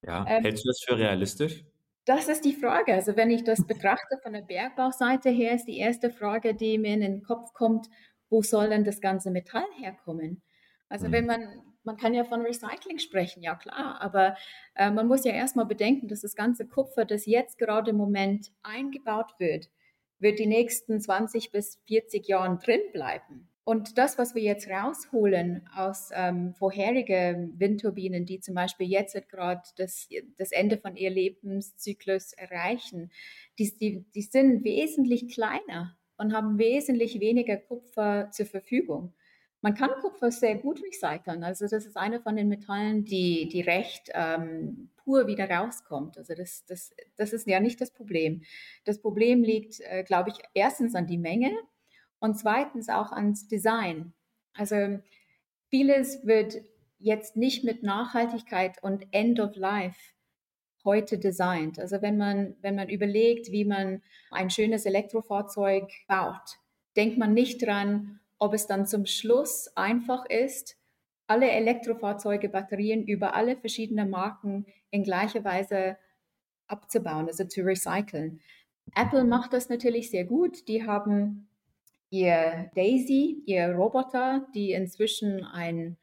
Ja, 0.03 0.25
ähm, 0.27 0.45
hältst 0.45 0.65
du 0.65 0.69
das 0.69 0.81
für 0.81 0.97
realistisch? 0.97 1.63
Das 2.07 2.29
ist 2.29 2.47
die 2.47 2.55
Frage. 2.55 2.95
Also 2.95 3.17
wenn 3.17 3.31
ich 3.31 3.45
das 3.45 3.67
betrachte 3.67 4.19
von 4.23 4.33
der 4.33 4.43
Bergbauseite 4.43 5.29
her, 5.29 5.55
ist 5.55 5.67
die 5.67 5.79
erste 5.79 6.11
Frage, 6.11 6.55
die 6.55 6.79
mir 6.79 6.95
in 6.95 7.01
den 7.01 7.23
Kopf 7.23 7.53
kommt, 7.53 7.89
wo 8.31 8.43
soll 8.43 8.69
denn 8.69 8.85
das 8.85 9.01
ganze 9.01 9.31
Metall 9.31 9.67
herkommen? 9.79 10.43
Also 10.89 11.09
mhm. 11.09 11.13
wenn 11.13 11.27
man, 11.27 11.63
man 11.83 11.97
kann 11.97 12.15
ja 12.15 12.25
von 12.25 12.43
Recycling 12.43 12.99
sprechen, 12.99 13.43
ja 13.43 13.55
klar, 13.55 14.01
aber 14.01 14.37
äh, 14.75 14.91
man 14.91 15.07
muss 15.07 15.25
ja 15.25 15.33
erstmal 15.33 15.67
bedenken, 15.67 16.09
dass 16.09 16.21
das 16.21 16.35
ganze 16.35 16.67
Kupfer, 16.67 17.05
das 17.05 17.27
jetzt 17.27 17.59
gerade 17.59 17.91
im 17.91 17.97
Moment 17.97 18.53
eingebaut 18.63 19.35
wird, 19.39 19.71
wird 20.19 20.39
die 20.39 20.47
nächsten 20.47 21.01
20 21.01 21.53
bis 21.53 21.81
40 21.87 22.27
Jahren 22.29 22.59
drin 22.59 22.81
bleiben. 22.93 23.49
Und 23.65 23.97
das, 23.97 24.19
was 24.19 24.35
wir 24.35 24.43
jetzt 24.43 24.69
rausholen 24.69 25.67
aus 25.75 26.11
ähm, 26.13 26.55
vorherigen 26.55 27.59
Windturbinen, 27.59 28.27
die 28.27 28.41
zum 28.41 28.55
Beispiel 28.55 28.87
jetzt 28.87 29.17
gerade 29.31 29.63
das, 29.77 30.07
das 30.37 30.53
Ende 30.53 30.77
von 30.77 30.97
ihrem 30.97 31.15
Lebenszyklus 31.15 32.35
erreichen, 32.35 33.11
die, 33.59 33.75
die, 33.79 34.05
die 34.15 34.23
sind 34.23 34.65
wesentlich 34.65 35.33
kleiner 35.33 35.97
und 36.25 36.33
haben 36.35 36.59
wesentlich 36.59 37.21
weniger 37.21 37.57
Kupfer 37.57 38.31
zur 38.31 38.47
Verfügung. 38.47 39.13
Man 39.61 39.75
kann 39.75 39.91
Kupfer 40.01 40.31
sehr 40.31 40.57
gut 40.57 40.83
recyceln. 40.83 41.43
Also 41.45 41.67
das 41.67 41.87
ist 41.87 41.97
eine 41.97 42.21
von 42.21 42.37
den 42.37 42.49
Metallen, 42.49 43.05
die, 43.05 43.49
die 43.49 43.63
recht 43.63 44.11
ähm, 44.13 44.91
pur 44.97 45.27
wieder 45.27 45.49
rauskommt. 45.49 46.19
Also 46.19 46.35
das, 46.35 46.65
das, 46.67 46.95
das 47.17 47.33
ist 47.33 47.47
ja 47.47 47.61
nicht 47.61 47.81
das 47.81 47.91
Problem. 47.91 48.43
Das 48.85 49.01
Problem 49.01 49.43
liegt, 49.43 49.81
äh, 49.81 50.03
glaube 50.03 50.31
ich, 50.31 50.37
erstens 50.53 50.95
an 50.95 51.07
die 51.07 51.19
Menge 51.19 51.51
und 52.19 52.39
zweitens 52.39 52.89
auch 52.89 53.13
ans 53.13 53.49
Design. 53.49 54.13
Also 54.55 54.99
vieles 55.69 56.27
wird 56.27 56.61
jetzt 56.99 57.37
nicht 57.37 57.65
mit 57.65 57.83
Nachhaltigkeit 57.83 58.83
und 58.83 59.07
End 59.13 59.41
of 59.41 59.57
Life 59.57 60.14
heute 60.85 61.19
designt. 61.19 61.79
Also 61.79 62.03
wenn 62.03 62.17
man, 62.17 62.57
wenn 62.61 62.75
man 62.75 62.89
überlegt, 62.89 63.51
wie 63.51 63.65
man 63.65 64.03
ein 64.31 64.51
schönes 64.51 64.87
Elektrofahrzeug 64.87 65.91
baut, 66.07 66.59
denkt 66.97 67.19
man 67.19 67.35
nicht 67.35 67.65
dran, 67.65 68.21
ob 68.39 68.55
es 68.55 68.67
dann 68.67 68.87
zum 68.87 69.07
Schluss 69.07 69.69
einfach 69.77 70.27
ist, 70.27 70.77
alle 71.27 71.51
Elektrofahrzeuge, 71.51 72.49
Batterien 72.49 73.05
über 73.07 73.35
alle 73.35 73.57
verschiedenen 73.57 74.11
Marken 74.11 74.67
in 74.91 75.03
gleicher 75.03 75.43
Weise 75.45 75.97
abzubauen, 76.67 77.27
also 77.27 77.45
zu 77.45 77.63
recyceln. 77.63 78.41
Apple 78.95 79.25
macht 79.25 79.53
das 79.53 79.69
natürlich 79.69 80.11
sehr 80.11 80.25
gut. 80.25 80.69
Die 80.69 80.87
haben 80.87 81.49
ihr 82.11 82.71
Daisy, 82.75 83.43
ihr 83.47 83.71
Roboter, 83.71 84.47
die 84.55 84.73
inzwischen 84.73 85.45
ein 85.45 85.97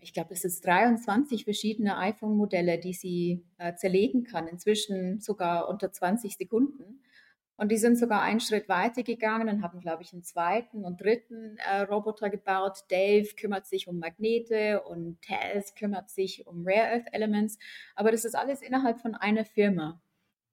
ich 0.00 0.12
glaube, 0.12 0.32
es 0.32 0.44
ist 0.44 0.64
23 0.64 1.44
verschiedene 1.44 1.98
iPhone-Modelle, 1.98 2.78
die 2.78 2.94
sie 2.94 3.44
äh, 3.58 3.74
zerlegen 3.74 4.24
kann, 4.24 4.48
inzwischen 4.48 5.20
sogar 5.20 5.68
unter 5.68 5.92
20 5.92 6.36
Sekunden. 6.36 7.02
Und 7.56 7.70
die 7.70 7.76
sind 7.76 7.98
sogar 7.98 8.22
einen 8.22 8.40
Schritt 8.40 8.70
weiter 8.70 9.02
gegangen 9.02 9.50
und 9.50 9.62
haben, 9.62 9.80
glaube 9.80 10.02
ich, 10.02 10.14
einen 10.14 10.22
zweiten 10.22 10.82
und 10.82 10.98
dritten 10.98 11.58
äh, 11.58 11.80
Roboter 11.82 12.30
gebaut. 12.30 12.84
Dave 12.88 13.28
kümmert 13.38 13.66
sich 13.66 13.86
um 13.86 13.98
Magnete 13.98 14.82
und 14.82 15.20
Taz 15.20 15.74
kümmert 15.74 16.08
sich 16.08 16.46
um 16.46 16.66
Rare 16.66 16.92
Earth 16.92 17.08
Elements. 17.12 17.58
Aber 17.94 18.12
das 18.12 18.24
ist 18.24 18.34
alles 18.34 18.62
innerhalb 18.62 18.98
von 19.02 19.14
einer 19.14 19.44
Firma. 19.44 20.00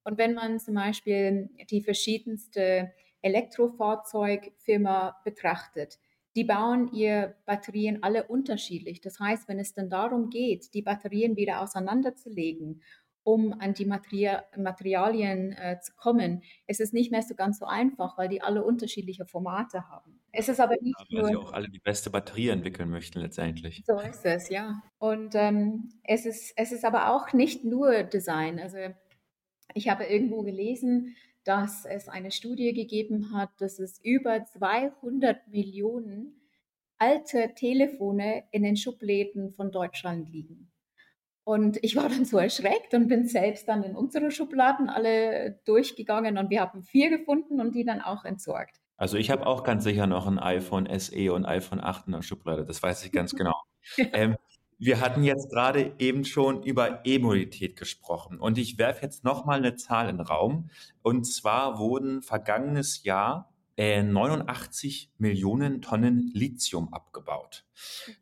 Und 0.04 0.18
wenn 0.18 0.34
man 0.34 0.60
zum 0.60 0.74
Beispiel 0.74 1.48
die 1.70 1.82
verschiedenste 1.82 2.92
Elektrofahrzeugfirma 3.22 5.18
betrachtet, 5.24 5.98
die 6.38 6.44
bauen 6.44 6.92
ihr 6.92 7.34
Batterien 7.46 8.04
alle 8.04 8.28
unterschiedlich. 8.28 9.00
Das 9.00 9.18
heißt, 9.18 9.48
wenn 9.48 9.58
es 9.58 9.74
dann 9.74 9.90
darum 9.90 10.30
geht, 10.30 10.72
die 10.72 10.82
Batterien 10.82 11.34
wieder 11.36 11.60
auseinanderzulegen, 11.60 12.80
um 13.24 13.52
an 13.58 13.74
die 13.74 13.86
Materie 13.86 14.44
Materialien 14.56 15.50
äh, 15.54 15.80
zu 15.80 15.96
kommen, 15.96 16.44
ist 16.68 16.80
es 16.80 16.92
nicht 16.92 17.10
mehr 17.10 17.22
so 17.22 17.34
ganz 17.34 17.58
so 17.58 17.66
einfach, 17.66 18.16
weil 18.16 18.28
die 18.28 18.40
alle 18.40 18.62
unterschiedliche 18.62 19.26
Formate 19.26 19.88
haben. 19.88 20.20
Es 20.30 20.48
ist 20.48 20.60
aber 20.60 20.76
nicht 20.80 20.96
Weil 21.10 21.22
nur. 21.22 21.28
sie 21.28 21.36
auch 21.36 21.52
alle 21.52 21.68
die 21.70 21.80
beste 21.80 22.08
Batterie 22.08 22.50
entwickeln 22.50 22.88
möchten 22.88 23.18
letztendlich. 23.18 23.82
So 23.84 23.98
ist 23.98 24.24
es, 24.24 24.48
ja. 24.48 24.80
Und 24.98 25.34
ähm, 25.34 25.88
es, 26.04 26.24
ist, 26.24 26.52
es 26.54 26.70
ist 26.70 26.84
aber 26.84 27.12
auch 27.12 27.32
nicht 27.32 27.64
nur 27.64 28.04
Design. 28.04 28.60
Also 28.60 28.78
ich 29.74 29.88
habe 29.88 30.04
irgendwo 30.04 30.42
gelesen, 30.42 31.16
dass 31.48 31.86
es 31.86 32.10
eine 32.10 32.30
Studie 32.30 32.74
gegeben 32.74 33.32
hat, 33.32 33.48
dass 33.56 33.78
es 33.78 33.98
über 34.04 34.44
200 34.44 35.48
Millionen 35.48 36.42
alte 36.98 37.54
Telefone 37.54 38.44
in 38.50 38.64
den 38.64 38.76
Schubläden 38.76 39.52
von 39.52 39.72
Deutschland 39.72 40.28
liegen. 40.28 40.70
Und 41.44 41.82
ich 41.82 41.96
war 41.96 42.10
dann 42.10 42.26
so 42.26 42.36
erschreckt 42.36 42.92
und 42.92 43.08
bin 43.08 43.26
selbst 43.26 43.66
dann 43.66 43.82
in 43.82 43.96
unsere 43.96 44.30
Schubladen 44.30 44.90
alle 44.90 45.58
durchgegangen 45.64 46.36
und 46.36 46.50
wir 46.50 46.60
haben 46.60 46.82
vier 46.82 47.08
gefunden 47.08 47.62
und 47.62 47.74
die 47.74 47.86
dann 47.86 48.02
auch 48.02 48.26
entsorgt. 48.26 48.82
Also 48.98 49.16
ich 49.16 49.30
habe 49.30 49.46
auch 49.46 49.64
ganz 49.64 49.84
sicher 49.84 50.06
noch 50.06 50.26
ein 50.26 50.38
iPhone 50.38 50.86
SE 50.98 51.32
und 51.32 51.46
iPhone 51.46 51.80
8 51.80 52.08
in 52.08 52.12
der 52.12 52.20
Schublade, 52.20 52.66
das 52.66 52.82
weiß 52.82 53.06
ich 53.06 53.12
ganz 53.12 53.34
genau. 53.34 53.54
ähm, 53.96 54.36
wir 54.78 55.00
hatten 55.00 55.24
jetzt 55.24 55.50
gerade 55.50 55.94
eben 55.98 56.24
schon 56.24 56.62
über 56.62 57.04
E-Mobilität 57.04 57.76
gesprochen 57.76 58.38
und 58.38 58.58
ich 58.58 58.78
werfe 58.78 59.02
jetzt 59.02 59.24
nochmal 59.24 59.58
eine 59.58 59.74
Zahl 59.74 60.08
in 60.08 60.18
den 60.18 60.26
Raum. 60.26 60.70
Und 61.02 61.24
zwar 61.24 61.78
wurden 61.78 62.22
vergangenes 62.22 63.02
Jahr 63.02 63.52
äh, 63.76 64.02
89 64.02 65.12
Millionen 65.18 65.82
Tonnen 65.82 66.30
Lithium 66.32 66.92
abgebaut. 66.92 67.64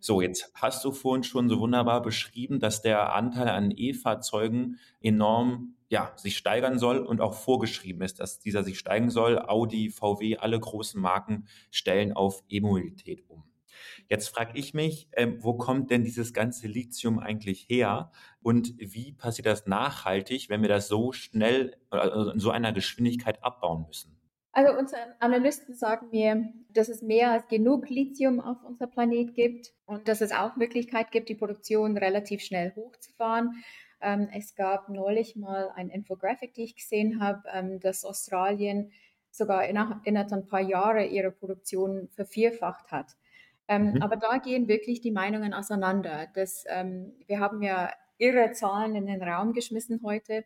So, 0.00 0.20
jetzt 0.20 0.50
hast 0.54 0.84
du 0.84 0.92
vorhin 0.92 1.24
schon 1.24 1.48
so 1.48 1.60
wunderbar 1.60 2.02
beschrieben, 2.02 2.60
dass 2.60 2.82
der 2.82 3.14
Anteil 3.14 3.48
an 3.48 3.72
E-Fahrzeugen 3.74 4.78
enorm 5.00 5.74
ja, 5.88 6.12
sich 6.16 6.36
steigern 6.36 6.78
soll 6.78 6.98
und 6.98 7.20
auch 7.20 7.34
vorgeschrieben 7.34 8.02
ist, 8.02 8.18
dass 8.18 8.38
dieser 8.38 8.64
sich 8.64 8.78
steigen 8.78 9.10
soll. 9.10 9.38
Audi, 9.38 9.90
VW, 9.90 10.38
alle 10.38 10.58
großen 10.58 11.00
Marken 11.00 11.46
stellen 11.70 12.12
auf 12.12 12.42
E-Mobilität 12.48 13.24
um. 13.28 13.44
Jetzt 14.08 14.28
frage 14.28 14.52
ich 14.58 14.74
mich, 14.74 15.08
ähm, 15.12 15.38
wo 15.42 15.54
kommt 15.54 15.90
denn 15.90 16.04
dieses 16.04 16.32
ganze 16.32 16.68
Lithium 16.68 17.18
eigentlich 17.18 17.66
her 17.68 18.10
und 18.42 18.74
wie 18.78 19.12
passiert 19.12 19.46
das 19.46 19.66
nachhaltig, 19.66 20.48
wenn 20.48 20.62
wir 20.62 20.68
das 20.68 20.88
so 20.88 21.12
schnell, 21.12 21.76
also 21.90 22.30
in 22.30 22.40
so 22.40 22.50
einer 22.50 22.72
Geschwindigkeit 22.72 23.42
abbauen 23.42 23.86
müssen? 23.86 24.16
Also 24.56 24.72
unsere 24.72 25.20
Analysten 25.20 25.74
sagen 25.74 26.08
mir, 26.12 26.50
dass 26.70 26.88
es 26.88 27.02
mehr 27.02 27.30
als 27.30 27.46
genug 27.46 27.90
Lithium 27.90 28.40
auf 28.40 28.64
unserem 28.64 28.90
Planet 28.90 29.34
gibt 29.34 29.74
und 29.84 30.08
dass 30.08 30.22
es 30.22 30.32
auch 30.32 30.56
Möglichkeit 30.56 31.10
gibt, 31.10 31.28
die 31.28 31.34
Produktion 31.34 31.98
relativ 31.98 32.40
schnell 32.40 32.74
hochzufahren. 32.74 33.62
Ähm, 34.00 34.30
es 34.32 34.54
gab 34.54 34.88
neulich 34.88 35.36
mal 35.36 35.70
ein 35.74 35.90
Infographic, 35.90 36.54
die 36.54 36.64
ich 36.64 36.76
gesehen 36.76 37.20
habe, 37.20 37.42
ähm, 37.52 37.80
dass 37.80 38.06
Australien 38.06 38.92
sogar 39.30 39.66
innerhalb, 39.66 40.06
innerhalb 40.06 40.32
ein 40.32 40.46
paar 40.46 40.62
Jahre 40.62 41.04
ihre 41.04 41.32
Produktion 41.32 42.08
vervierfacht 42.08 42.90
hat. 42.90 43.14
Ähm, 43.68 43.94
mhm. 43.94 44.02
Aber 44.02 44.16
da 44.16 44.38
gehen 44.38 44.68
wirklich 44.68 45.00
die 45.00 45.10
Meinungen 45.10 45.52
auseinander. 45.52 46.28
Das, 46.34 46.64
ähm, 46.68 47.12
wir 47.26 47.40
haben 47.40 47.62
ja 47.62 47.92
irre 48.18 48.52
Zahlen 48.52 48.94
in 48.94 49.06
den 49.06 49.22
Raum 49.22 49.52
geschmissen 49.52 50.00
heute. 50.02 50.44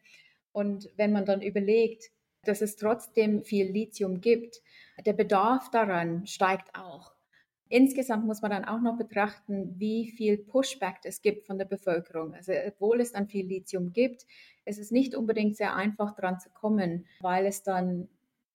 Und 0.52 0.88
wenn 0.96 1.12
man 1.12 1.24
dann 1.24 1.42
überlegt, 1.42 2.10
dass 2.44 2.62
es 2.62 2.76
trotzdem 2.76 3.42
viel 3.42 3.70
Lithium 3.70 4.20
gibt, 4.20 4.60
der 5.04 5.12
Bedarf 5.12 5.70
daran 5.70 6.26
steigt 6.26 6.74
auch. 6.74 7.12
Insgesamt 7.68 8.26
muss 8.26 8.42
man 8.42 8.50
dann 8.50 8.64
auch 8.64 8.80
noch 8.80 8.98
betrachten, 8.98 9.78
wie 9.78 10.10
viel 10.10 10.38
Pushback 10.38 10.96
es 11.04 11.22
gibt 11.22 11.46
von 11.46 11.56
der 11.56 11.66
Bevölkerung. 11.66 12.34
Also 12.34 12.52
obwohl 12.66 13.00
es 13.00 13.12
dann 13.12 13.28
viel 13.28 13.46
Lithium 13.46 13.92
gibt, 13.92 14.26
ist 14.64 14.80
es 14.80 14.90
nicht 14.90 15.14
unbedingt 15.14 15.56
sehr 15.56 15.76
einfach 15.76 16.16
dran 16.16 16.40
zu 16.40 16.50
kommen, 16.50 17.06
weil 17.20 17.46
es 17.46 17.62
dann 17.62 18.08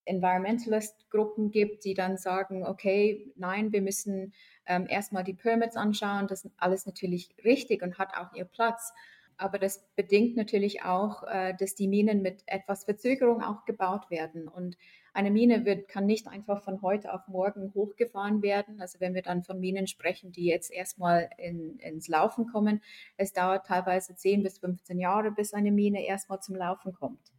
Environmentalist-Gruppen 0.06 1.52
gibt, 1.52 1.84
die 1.86 1.94
dann 1.94 2.18
sagen, 2.18 2.65
okay, 2.65 3.32
nein, 3.36 3.72
wir 3.72 3.82
müssen 3.82 4.34
ähm, 4.65 4.88
erstmal 4.88 5.24
die 5.24 5.34
Permits 5.34 5.76
anschauen. 5.76 6.28
Das 6.28 6.46
ist 6.46 6.54
alles 6.58 6.86
natürlich 6.86 7.36
richtig 7.44 7.82
und 7.82 7.98
hat 7.98 8.15
auch 8.18 8.34
ihr 8.34 8.46
Platz. 8.46 8.94
Aber 9.38 9.60
das 9.60 9.86
bedingt 9.96 10.38
natürlich 10.38 10.84
auch, 10.84 11.24
äh, 11.24 11.54
dass 11.60 11.76
die 11.76 11.88
Minen 11.88 12.22
mit 12.22 12.44
etwas 12.46 12.86
Verzögerung 12.86 13.41
auch 13.44 13.65
gebaut 13.65 14.10
werden. 14.10 14.48
Und 14.48 14.78
eine 15.13 15.32
Mine 15.32 15.65
wird, 15.65 15.88
kann 15.88 16.06
nicht 16.06 16.28
einfach 16.28 16.63
von 16.63 16.82
heute 16.82 17.13
auf 17.13 17.28
morgen 17.28 17.74
hochgefahren 17.74 18.41
werden. 18.41 18.80
Also 18.80 19.00
wenn 19.00 19.13
wir 19.13 19.22
dann 19.22 19.44
von 19.44 19.60
Minen 19.60 19.88
sprechen, 19.88 20.32
die 20.32 20.46
jetzt 20.46 20.72
erstmal 20.72 21.30
in, 21.38 21.80
ins 21.80 22.08
Laufen 22.08 22.48
kommen, 22.48 22.82
es 23.18 23.34
dauert 23.34 23.65
teilweise 23.65 24.15
10 24.15 24.44
bis 24.44 24.60
15 24.60 25.00
Jahre, 25.00 25.32
bis 25.32 25.54
eine 25.54 25.72
Mine 25.72 26.06
erstmal 26.06 26.41
zum 26.41 26.56
Laufen 26.56 26.94
kommt. 26.94 27.35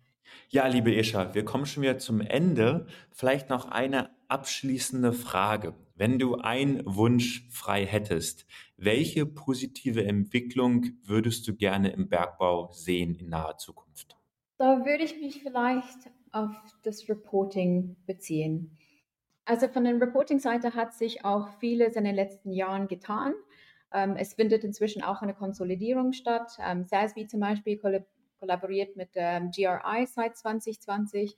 Ja, 0.48 0.66
liebe 0.66 0.94
Isha, 0.94 1.34
wir 1.34 1.44
kommen 1.44 1.66
schon 1.66 1.82
wieder 1.82 1.98
zum 1.98 2.20
Ende. 2.20 2.86
Vielleicht 3.10 3.50
noch 3.50 3.66
eine 3.66 4.10
abschließende 4.28 5.12
Frage. 5.12 5.74
Wenn 5.94 6.18
du 6.18 6.36
einen 6.36 6.82
Wunsch 6.84 7.48
frei 7.50 7.86
hättest, 7.86 8.46
welche 8.76 9.24
positive 9.24 10.04
Entwicklung 10.04 10.86
würdest 11.02 11.48
du 11.48 11.54
gerne 11.54 11.90
im 11.90 12.08
Bergbau 12.08 12.70
sehen 12.72 13.14
in 13.14 13.30
naher 13.30 13.56
Zukunft? 13.56 14.16
Da 14.58 14.84
würde 14.84 15.04
ich 15.04 15.20
mich 15.20 15.42
vielleicht 15.42 16.10
auf 16.32 16.50
das 16.82 17.08
Reporting 17.08 17.96
beziehen. 18.06 18.76
Also 19.44 19.68
von 19.68 19.84
der 19.84 20.00
Reporting-Seite 20.00 20.74
hat 20.74 20.92
sich 20.92 21.24
auch 21.24 21.48
vieles 21.60 21.96
in 21.96 22.04
den 22.04 22.14
letzten 22.14 22.50
Jahren 22.50 22.88
getan. 22.88 23.32
Ähm, 23.92 24.16
es 24.16 24.34
findet 24.34 24.64
inzwischen 24.64 25.02
auch 25.02 25.22
eine 25.22 25.34
Konsolidierung 25.34 26.12
statt. 26.12 26.58
Ähm, 26.60 26.84
SASB 26.84 27.26
zum 27.28 27.40
Beispiel 27.40 27.78
kollaboriert 28.38 28.96
mit 28.96 29.14
der 29.14 29.40
GRI 29.54 30.06
seit 30.06 30.36
2020 30.36 31.36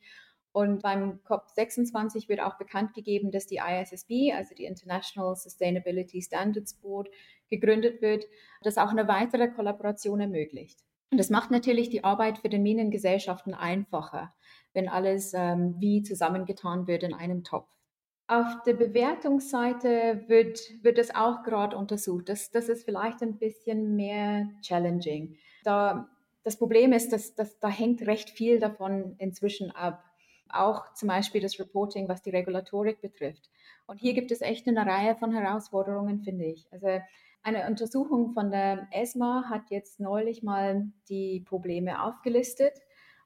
und 0.52 0.82
beim 0.82 1.20
COP26 1.28 2.28
wird 2.28 2.40
auch 2.40 2.56
bekannt 2.56 2.94
gegeben, 2.94 3.30
dass 3.30 3.46
die 3.46 3.58
ISSB, 3.58 4.32
also 4.32 4.54
die 4.54 4.64
International 4.64 5.36
Sustainability 5.36 6.22
Standards 6.22 6.74
Board, 6.74 7.08
gegründet 7.50 8.02
wird, 8.02 8.24
das 8.62 8.78
auch 8.78 8.90
eine 8.90 9.08
weitere 9.08 9.48
Kollaboration 9.48 10.20
ermöglicht. 10.20 10.80
Und 11.10 11.18
das 11.18 11.30
macht 11.30 11.50
natürlich 11.50 11.90
die 11.90 12.04
Arbeit 12.04 12.38
für 12.38 12.48
den 12.48 12.62
Minengesellschaften 12.62 13.54
einfacher, 13.54 14.34
wenn 14.74 14.88
alles 14.88 15.32
ähm, 15.34 15.76
wie 15.78 16.02
zusammengetan 16.02 16.86
wird 16.86 17.02
in 17.02 17.14
einem 17.14 17.44
Topf. 17.44 17.68
Auf 18.26 18.62
der 18.66 18.74
Bewertungsseite 18.74 20.24
wird, 20.26 20.60
wird 20.82 20.98
es 20.98 21.14
auch 21.14 21.44
gerade 21.44 21.76
untersucht. 21.76 22.28
Das, 22.28 22.50
das 22.50 22.68
ist 22.68 22.84
vielleicht 22.84 23.22
ein 23.22 23.38
bisschen 23.38 23.96
mehr 23.96 24.48
challenging. 24.60 25.36
Da, 25.64 26.10
das 26.48 26.56
Problem 26.56 26.94
ist, 26.94 27.12
dass, 27.12 27.34
dass 27.34 27.58
da 27.58 27.68
hängt 27.68 28.06
recht 28.06 28.30
viel 28.30 28.58
davon 28.58 29.16
inzwischen 29.18 29.70
ab 29.70 30.02
auch 30.50 30.94
zum 30.94 31.08
Beispiel 31.08 31.42
das 31.42 31.60
Reporting, 31.60 32.08
was 32.08 32.22
die 32.22 32.30
Regulatorik 32.30 33.02
betrifft. 33.02 33.50
Und 33.86 33.98
hier 33.98 34.14
gibt 34.14 34.30
es 34.30 34.40
echt 34.40 34.66
eine 34.66 34.86
Reihe 34.86 35.14
von 35.14 35.30
Herausforderungen, 35.30 36.20
finde 36.20 36.46
ich. 36.46 36.66
Also 36.72 37.02
eine 37.42 37.66
Untersuchung 37.66 38.32
von 38.32 38.50
der 38.50 38.88
ESMA 38.92 39.44
hat 39.50 39.68
jetzt 39.68 40.00
neulich 40.00 40.42
mal 40.42 40.90
die 41.10 41.40
Probleme 41.46 42.02
aufgelistet 42.02 42.72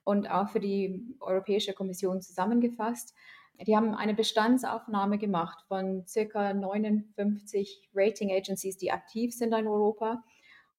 und 0.02 0.28
auch 0.28 0.48
für 0.48 0.58
die 0.58 1.16
Europäische 1.20 1.74
Kommission 1.74 2.20
zusammengefasst. 2.22 3.14
Die 3.64 3.76
haben 3.76 3.94
eine 3.94 4.14
Bestandsaufnahme 4.14 5.18
gemacht 5.18 5.64
von 5.68 6.04
circa 6.08 6.52
59 6.52 7.88
Rating 7.94 8.32
Agencies, 8.32 8.78
die 8.78 8.90
aktiv 8.90 9.32
sind 9.32 9.54
in 9.54 9.68
Europa 9.68 10.24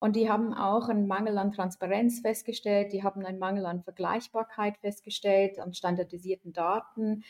und 0.04 0.18
die 0.18 0.30
haben 0.30 0.54
auch 0.54 0.90
einen 0.90 1.08
Mangel 1.08 1.38
an 1.38 1.54
Transparenz 1.54 2.20
festgestellt, 2.20 2.92
die 2.92 3.04
haben 3.04 3.26
einen 3.26 3.40
Mangel 3.40 3.66
an 3.66 3.84
Vergleichbarkeit 3.84 4.78
festgestellt, 4.80 5.60
an 5.60 5.74
standardisierten 5.74 6.52
Daten. 6.52 7.24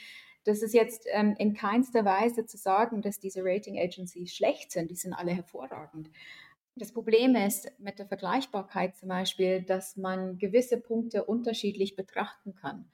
Das 0.44 0.64
ist 0.64 0.74
jetzt 0.74 1.06
ähm, 1.12 1.36
in 1.38 1.54
keinster 1.54 2.04
Weise 2.04 2.48
zu 2.48 2.58
sagen, 2.58 3.04
dass 3.04 3.20
diese 3.20 3.42
Rating 3.44 3.78
Agencies 3.78 4.34
schlecht 4.34 4.72
sind, 4.72 4.90
die 4.90 4.96
sind 4.96 5.14
alle 5.14 5.30
hervorragend. 5.30 6.10
Das 6.76 6.92
Problem 6.92 7.36
ist 7.36 7.72
mit 7.78 8.00
der 8.00 8.08
Vergleichbarkeit 8.08 8.98
zum 8.98 9.10
Beispiel, 9.10 9.62
dass 9.62 9.96
man 9.96 10.40
gewisse 10.40 10.82
Punkte 10.82 11.26
unterschiedlich 11.26 11.96
betrachten 11.96 12.56
kann. 12.56 12.90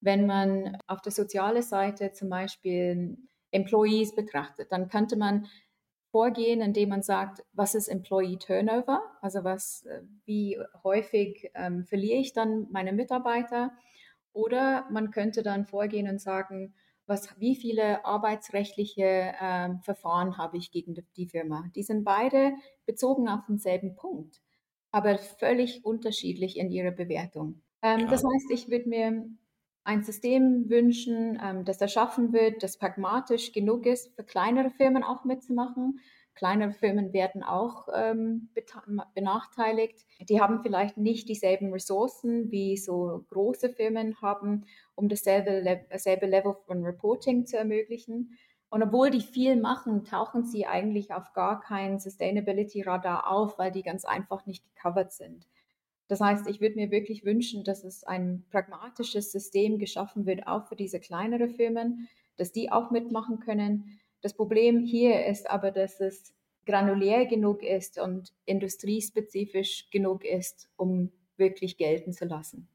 Wenn 0.00 0.26
man 0.26 0.78
auf 0.86 1.02
der 1.02 1.10
sozialen 1.10 1.62
Seite 1.62 2.12
zum 2.12 2.28
Beispiel 2.28 3.18
Employees 3.50 4.14
betrachtet, 4.14 4.70
dann 4.70 4.88
könnte 4.88 5.16
man 5.16 5.48
vorgehen, 6.14 6.60
indem 6.60 6.90
man 6.90 7.02
sagt, 7.02 7.42
was 7.54 7.74
ist 7.74 7.88
Employee 7.88 8.38
Turnover, 8.38 9.02
also 9.20 9.42
was, 9.42 9.84
äh, 9.86 10.02
wie 10.24 10.56
häufig 10.84 11.50
ähm, 11.56 11.84
verliere 11.86 12.20
ich 12.20 12.32
dann 12.32 12.68
meine 12.70 12.92
Mitarbeiter. 12.92 13.72
Oder 14.32 14.86
man 14.92 15.10
könnte 15.10 15.42
dann 15.42 15.66
vorgehen 15.66 16.08
und 16.08 16.20
sagen, 16.20 16.72
was, 17.06 17.28
wie 17.40 17.56
viele 17.56 18.04
arbeitsrechtliche 18.04 19.34
ähm, 19.42 19.80
Verfahren 19.80 20.38
habe 20.38 20.56
ich 20.56 20.70
gegen 20.70 20.94
die 21.16 21.26
Firma. 21.26 21.64
Die 21.74 21.82
sind 21.82 22.04
beide 22.04 22.52
bezogen 22.86 23.28
auf 23.28 23.40
denselben 23.48 23.96
Punkt, 23.96 24.40
aber 24.92 25.18
völlig 25.18 25.84
unterschiedlich 25.84 26.58
in 26.58 26.70
ihrer 26.70 26.92
Bewertung. 26.92 27.60
Ähm, 27.82 28.02
ja. 28.02 28.06
Das 28.06 28.22
heißt, 28.22 28.52
ich 28.52 28.70
würde 28.70 28.88
mir 28.88 29.26
ein 29.84 30.02
System 30.02 30.68
wünschen, 30.68 31.38
ähm, 31.42 31.64
das 31.64 31.80
erschaffen 31.80 32.32
wird, 32.32 32.62
das 32.62 32.78
pragmatisch 32.78 33.52
genug 33.52 33.86
ist, 33.86 34.14
für 34.16 34.24
kleinere 34.24 34.70
Firmen 34.70 35.04
auch 35.04 35.24
mitzumachen. 35.24 36.00
Kleinere 36.34 36.72
Firmen 36.72 37.12
werden 37.12 37.44
auch 37.44 37.86
ähm, 37.94 38.48
benachteiligt. 39.14 40.04
Die 40.28 40.40
haben 40.40 40.62
vielleicht 40.62 40.96
nicht 40.96 41.28
dieselben 41.28 41.72
Ressourcen, 41.72 42.50
wie 42.50 42.76
so 42.76 43.24
große 43.30 43.70
Firmen 43.70 44.20
haben, 44.20 44.64
um 44.96 45.08
dasselbe, 45.08 45.84
dasselbe 45.90 46.26
Level 46.26 46.56
von 46.66 46.82
Reporting 46.82 47.46
zu 47.46 47.56
ermöglichen. 47.56 48.36
Und 48.68 48.82
obwohl 48.82 49.10
die 49.10 49.20
viel 49.20 49.54
machen, 49.54 50.02
tauchen 50.02 50.44
sie 50.44 50.66
eigentlich 50.66 51.12
auf 51.14 51.32
gar 51.34 51.60
kein 51.60 52.00
Sustainability-Radar 52.00 53.30
auf, 53.30 53.56
weil 53.56 53.70
die 53.70 53.84
ganz 53.84 54.04
einfach 54.04 54.44
nicht 54.46 54.64
gecovert 54.74 55.12
sind. 55.12 55.46
Das 56.08 56.20
heißt, 56.20 56.48
ich 56.48 56.60
würde 56.60 56.76
mir 56.76 56.90
wirklich 56.90 57.24
wünschen, 57.24 57.64
dass 57.64 57.84
es 57.84 58.04
ein 58.04 58.44
pragmatisches 58.50 59.32
System 59.32 59.78
geschaffen 59.78 60.26
wird, 60.26 60.46
auch 60.46 60.66
für 60.66 60.76
diese 60.76 61.00
kleinere 61.00 61.48
Firmen, 61.48 62.08
dass 62.36 62.52
die 62.52 62.70
auch 62.70 62.90
mitmachen 62.90 63.40
können. 63.40 64.00
Das 64.20 64.34
Problem 64.34 64.80
hier 64.84 65.26
ist 65.26 65.48
aber, 65.50 65.70
dass 65.70 66.00
es 66.00 66.34
granulär 66.66 67.26
genug 67.26 67.62
ist 67.62 67.98
und 67.98 68.32
industriespezifisch 68.46 69.90
genug 69.90 70.24
ist, 70.24 70.70
um 70.76 71.10
wirklich 71.36 71.76
gelten 71.76 72.12
zu 72.12 72.24
lassen. 72.26 72.68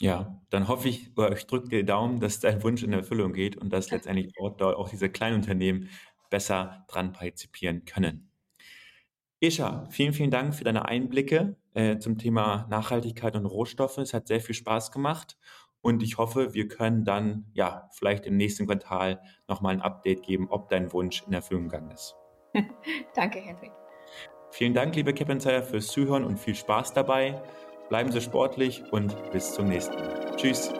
Ja, 0.00 0.44
dann 0.50 0.68
hoffe 0.68 0.88
ich, 0.88 1.16
oder 1.16 1.32
ich 1.36 1.46
drücke 1.46 1.68
dir 1.68 1.84
Daumen, 1.84 2.20
dass 2.20 2.38
dein 2.40 2.62
Wunsch 2.62 2.82
in 2.82 2.92
Erfüllung 2.92 3.32
geht 3.32 3.56
und 3.56 3.70
dass 3.72 3.90
letztendlich 3.90 4.32
dort, 4.36 4.60
dort 4.60 4.76
auch 4.76 4.88
diese 4.88 5.08
kleinen 5.10 5.36
Unternehmen 5.36 5.88
besser 6.30 6.84
dran 6.88 7.12
partizipieren 7.12 7.84
können. 7.84 8.30
Escha, 9.40 9.86
vielen, 9.90 10.12
vielen 10.12 10.30
Dank 10.32 10.54
für 10.56 10.64
deine 10.64 10.86
Einblicke 10.86 11.56
äh, 11.74 11.98
zum 11.98 12.18
Thema 12.18 12.66
Nachhaltigkeit 12.70 13.36
und 13.36 13.46
Rohstoffe. 13.46 13.98
Es 13.98 14.14
hat 14.14 14.28
sehr 14.28 14.40
viel 14.40 14.54
Spaß 14.54 14.90
gemacht 14.90 15.36
und 15.80 16.02
ich 16.02 16.16
hoffe, 16.16 16.54
wir 16.54 16.66
können 16.66 17.04
dann 17.04 17.44
ja 17.52 17.90
vielleicht 17.92 18.24
im 18.24 18.36
nächsten 18.36 18.66
Quartal 18.66 19.20
nochmal 19.48 19.74
ein 19.74 19.82
Update 19.82 20.22
geben, 20.22 20.48
ob 20.48 20.70
dein 20.70 20.92
Wunsch 20.92 21.22
in 21.26 21.34
Erfüllung 21.34 21.64
gegangen 21.64 21.90
ist. 21.90 22.16
Danke, 23.14 23.40
Henry. 23.40 23.70
Vielen 24.50 24.72
Dank, 24.72 24.94
liebe 24.94 25.12
Cap 25.12 25.28
fürs 25.64 25.88
Zuhören 25.88 26.24
und 26.24 26.38
viel 26.38 26.54
Spaß 26.54 26.94
dabei. 26.94 27.42
Bleiben 27.88 28.10
Sie 28.12 28.20
sportlich 28.20 28.82
und 28.92 29.14
bis 29.32 29.52
zum 29.52 29.68
nächsten 29.68 29.96
Mal. 29.96 30.36
Tschüss. 30.36 30.72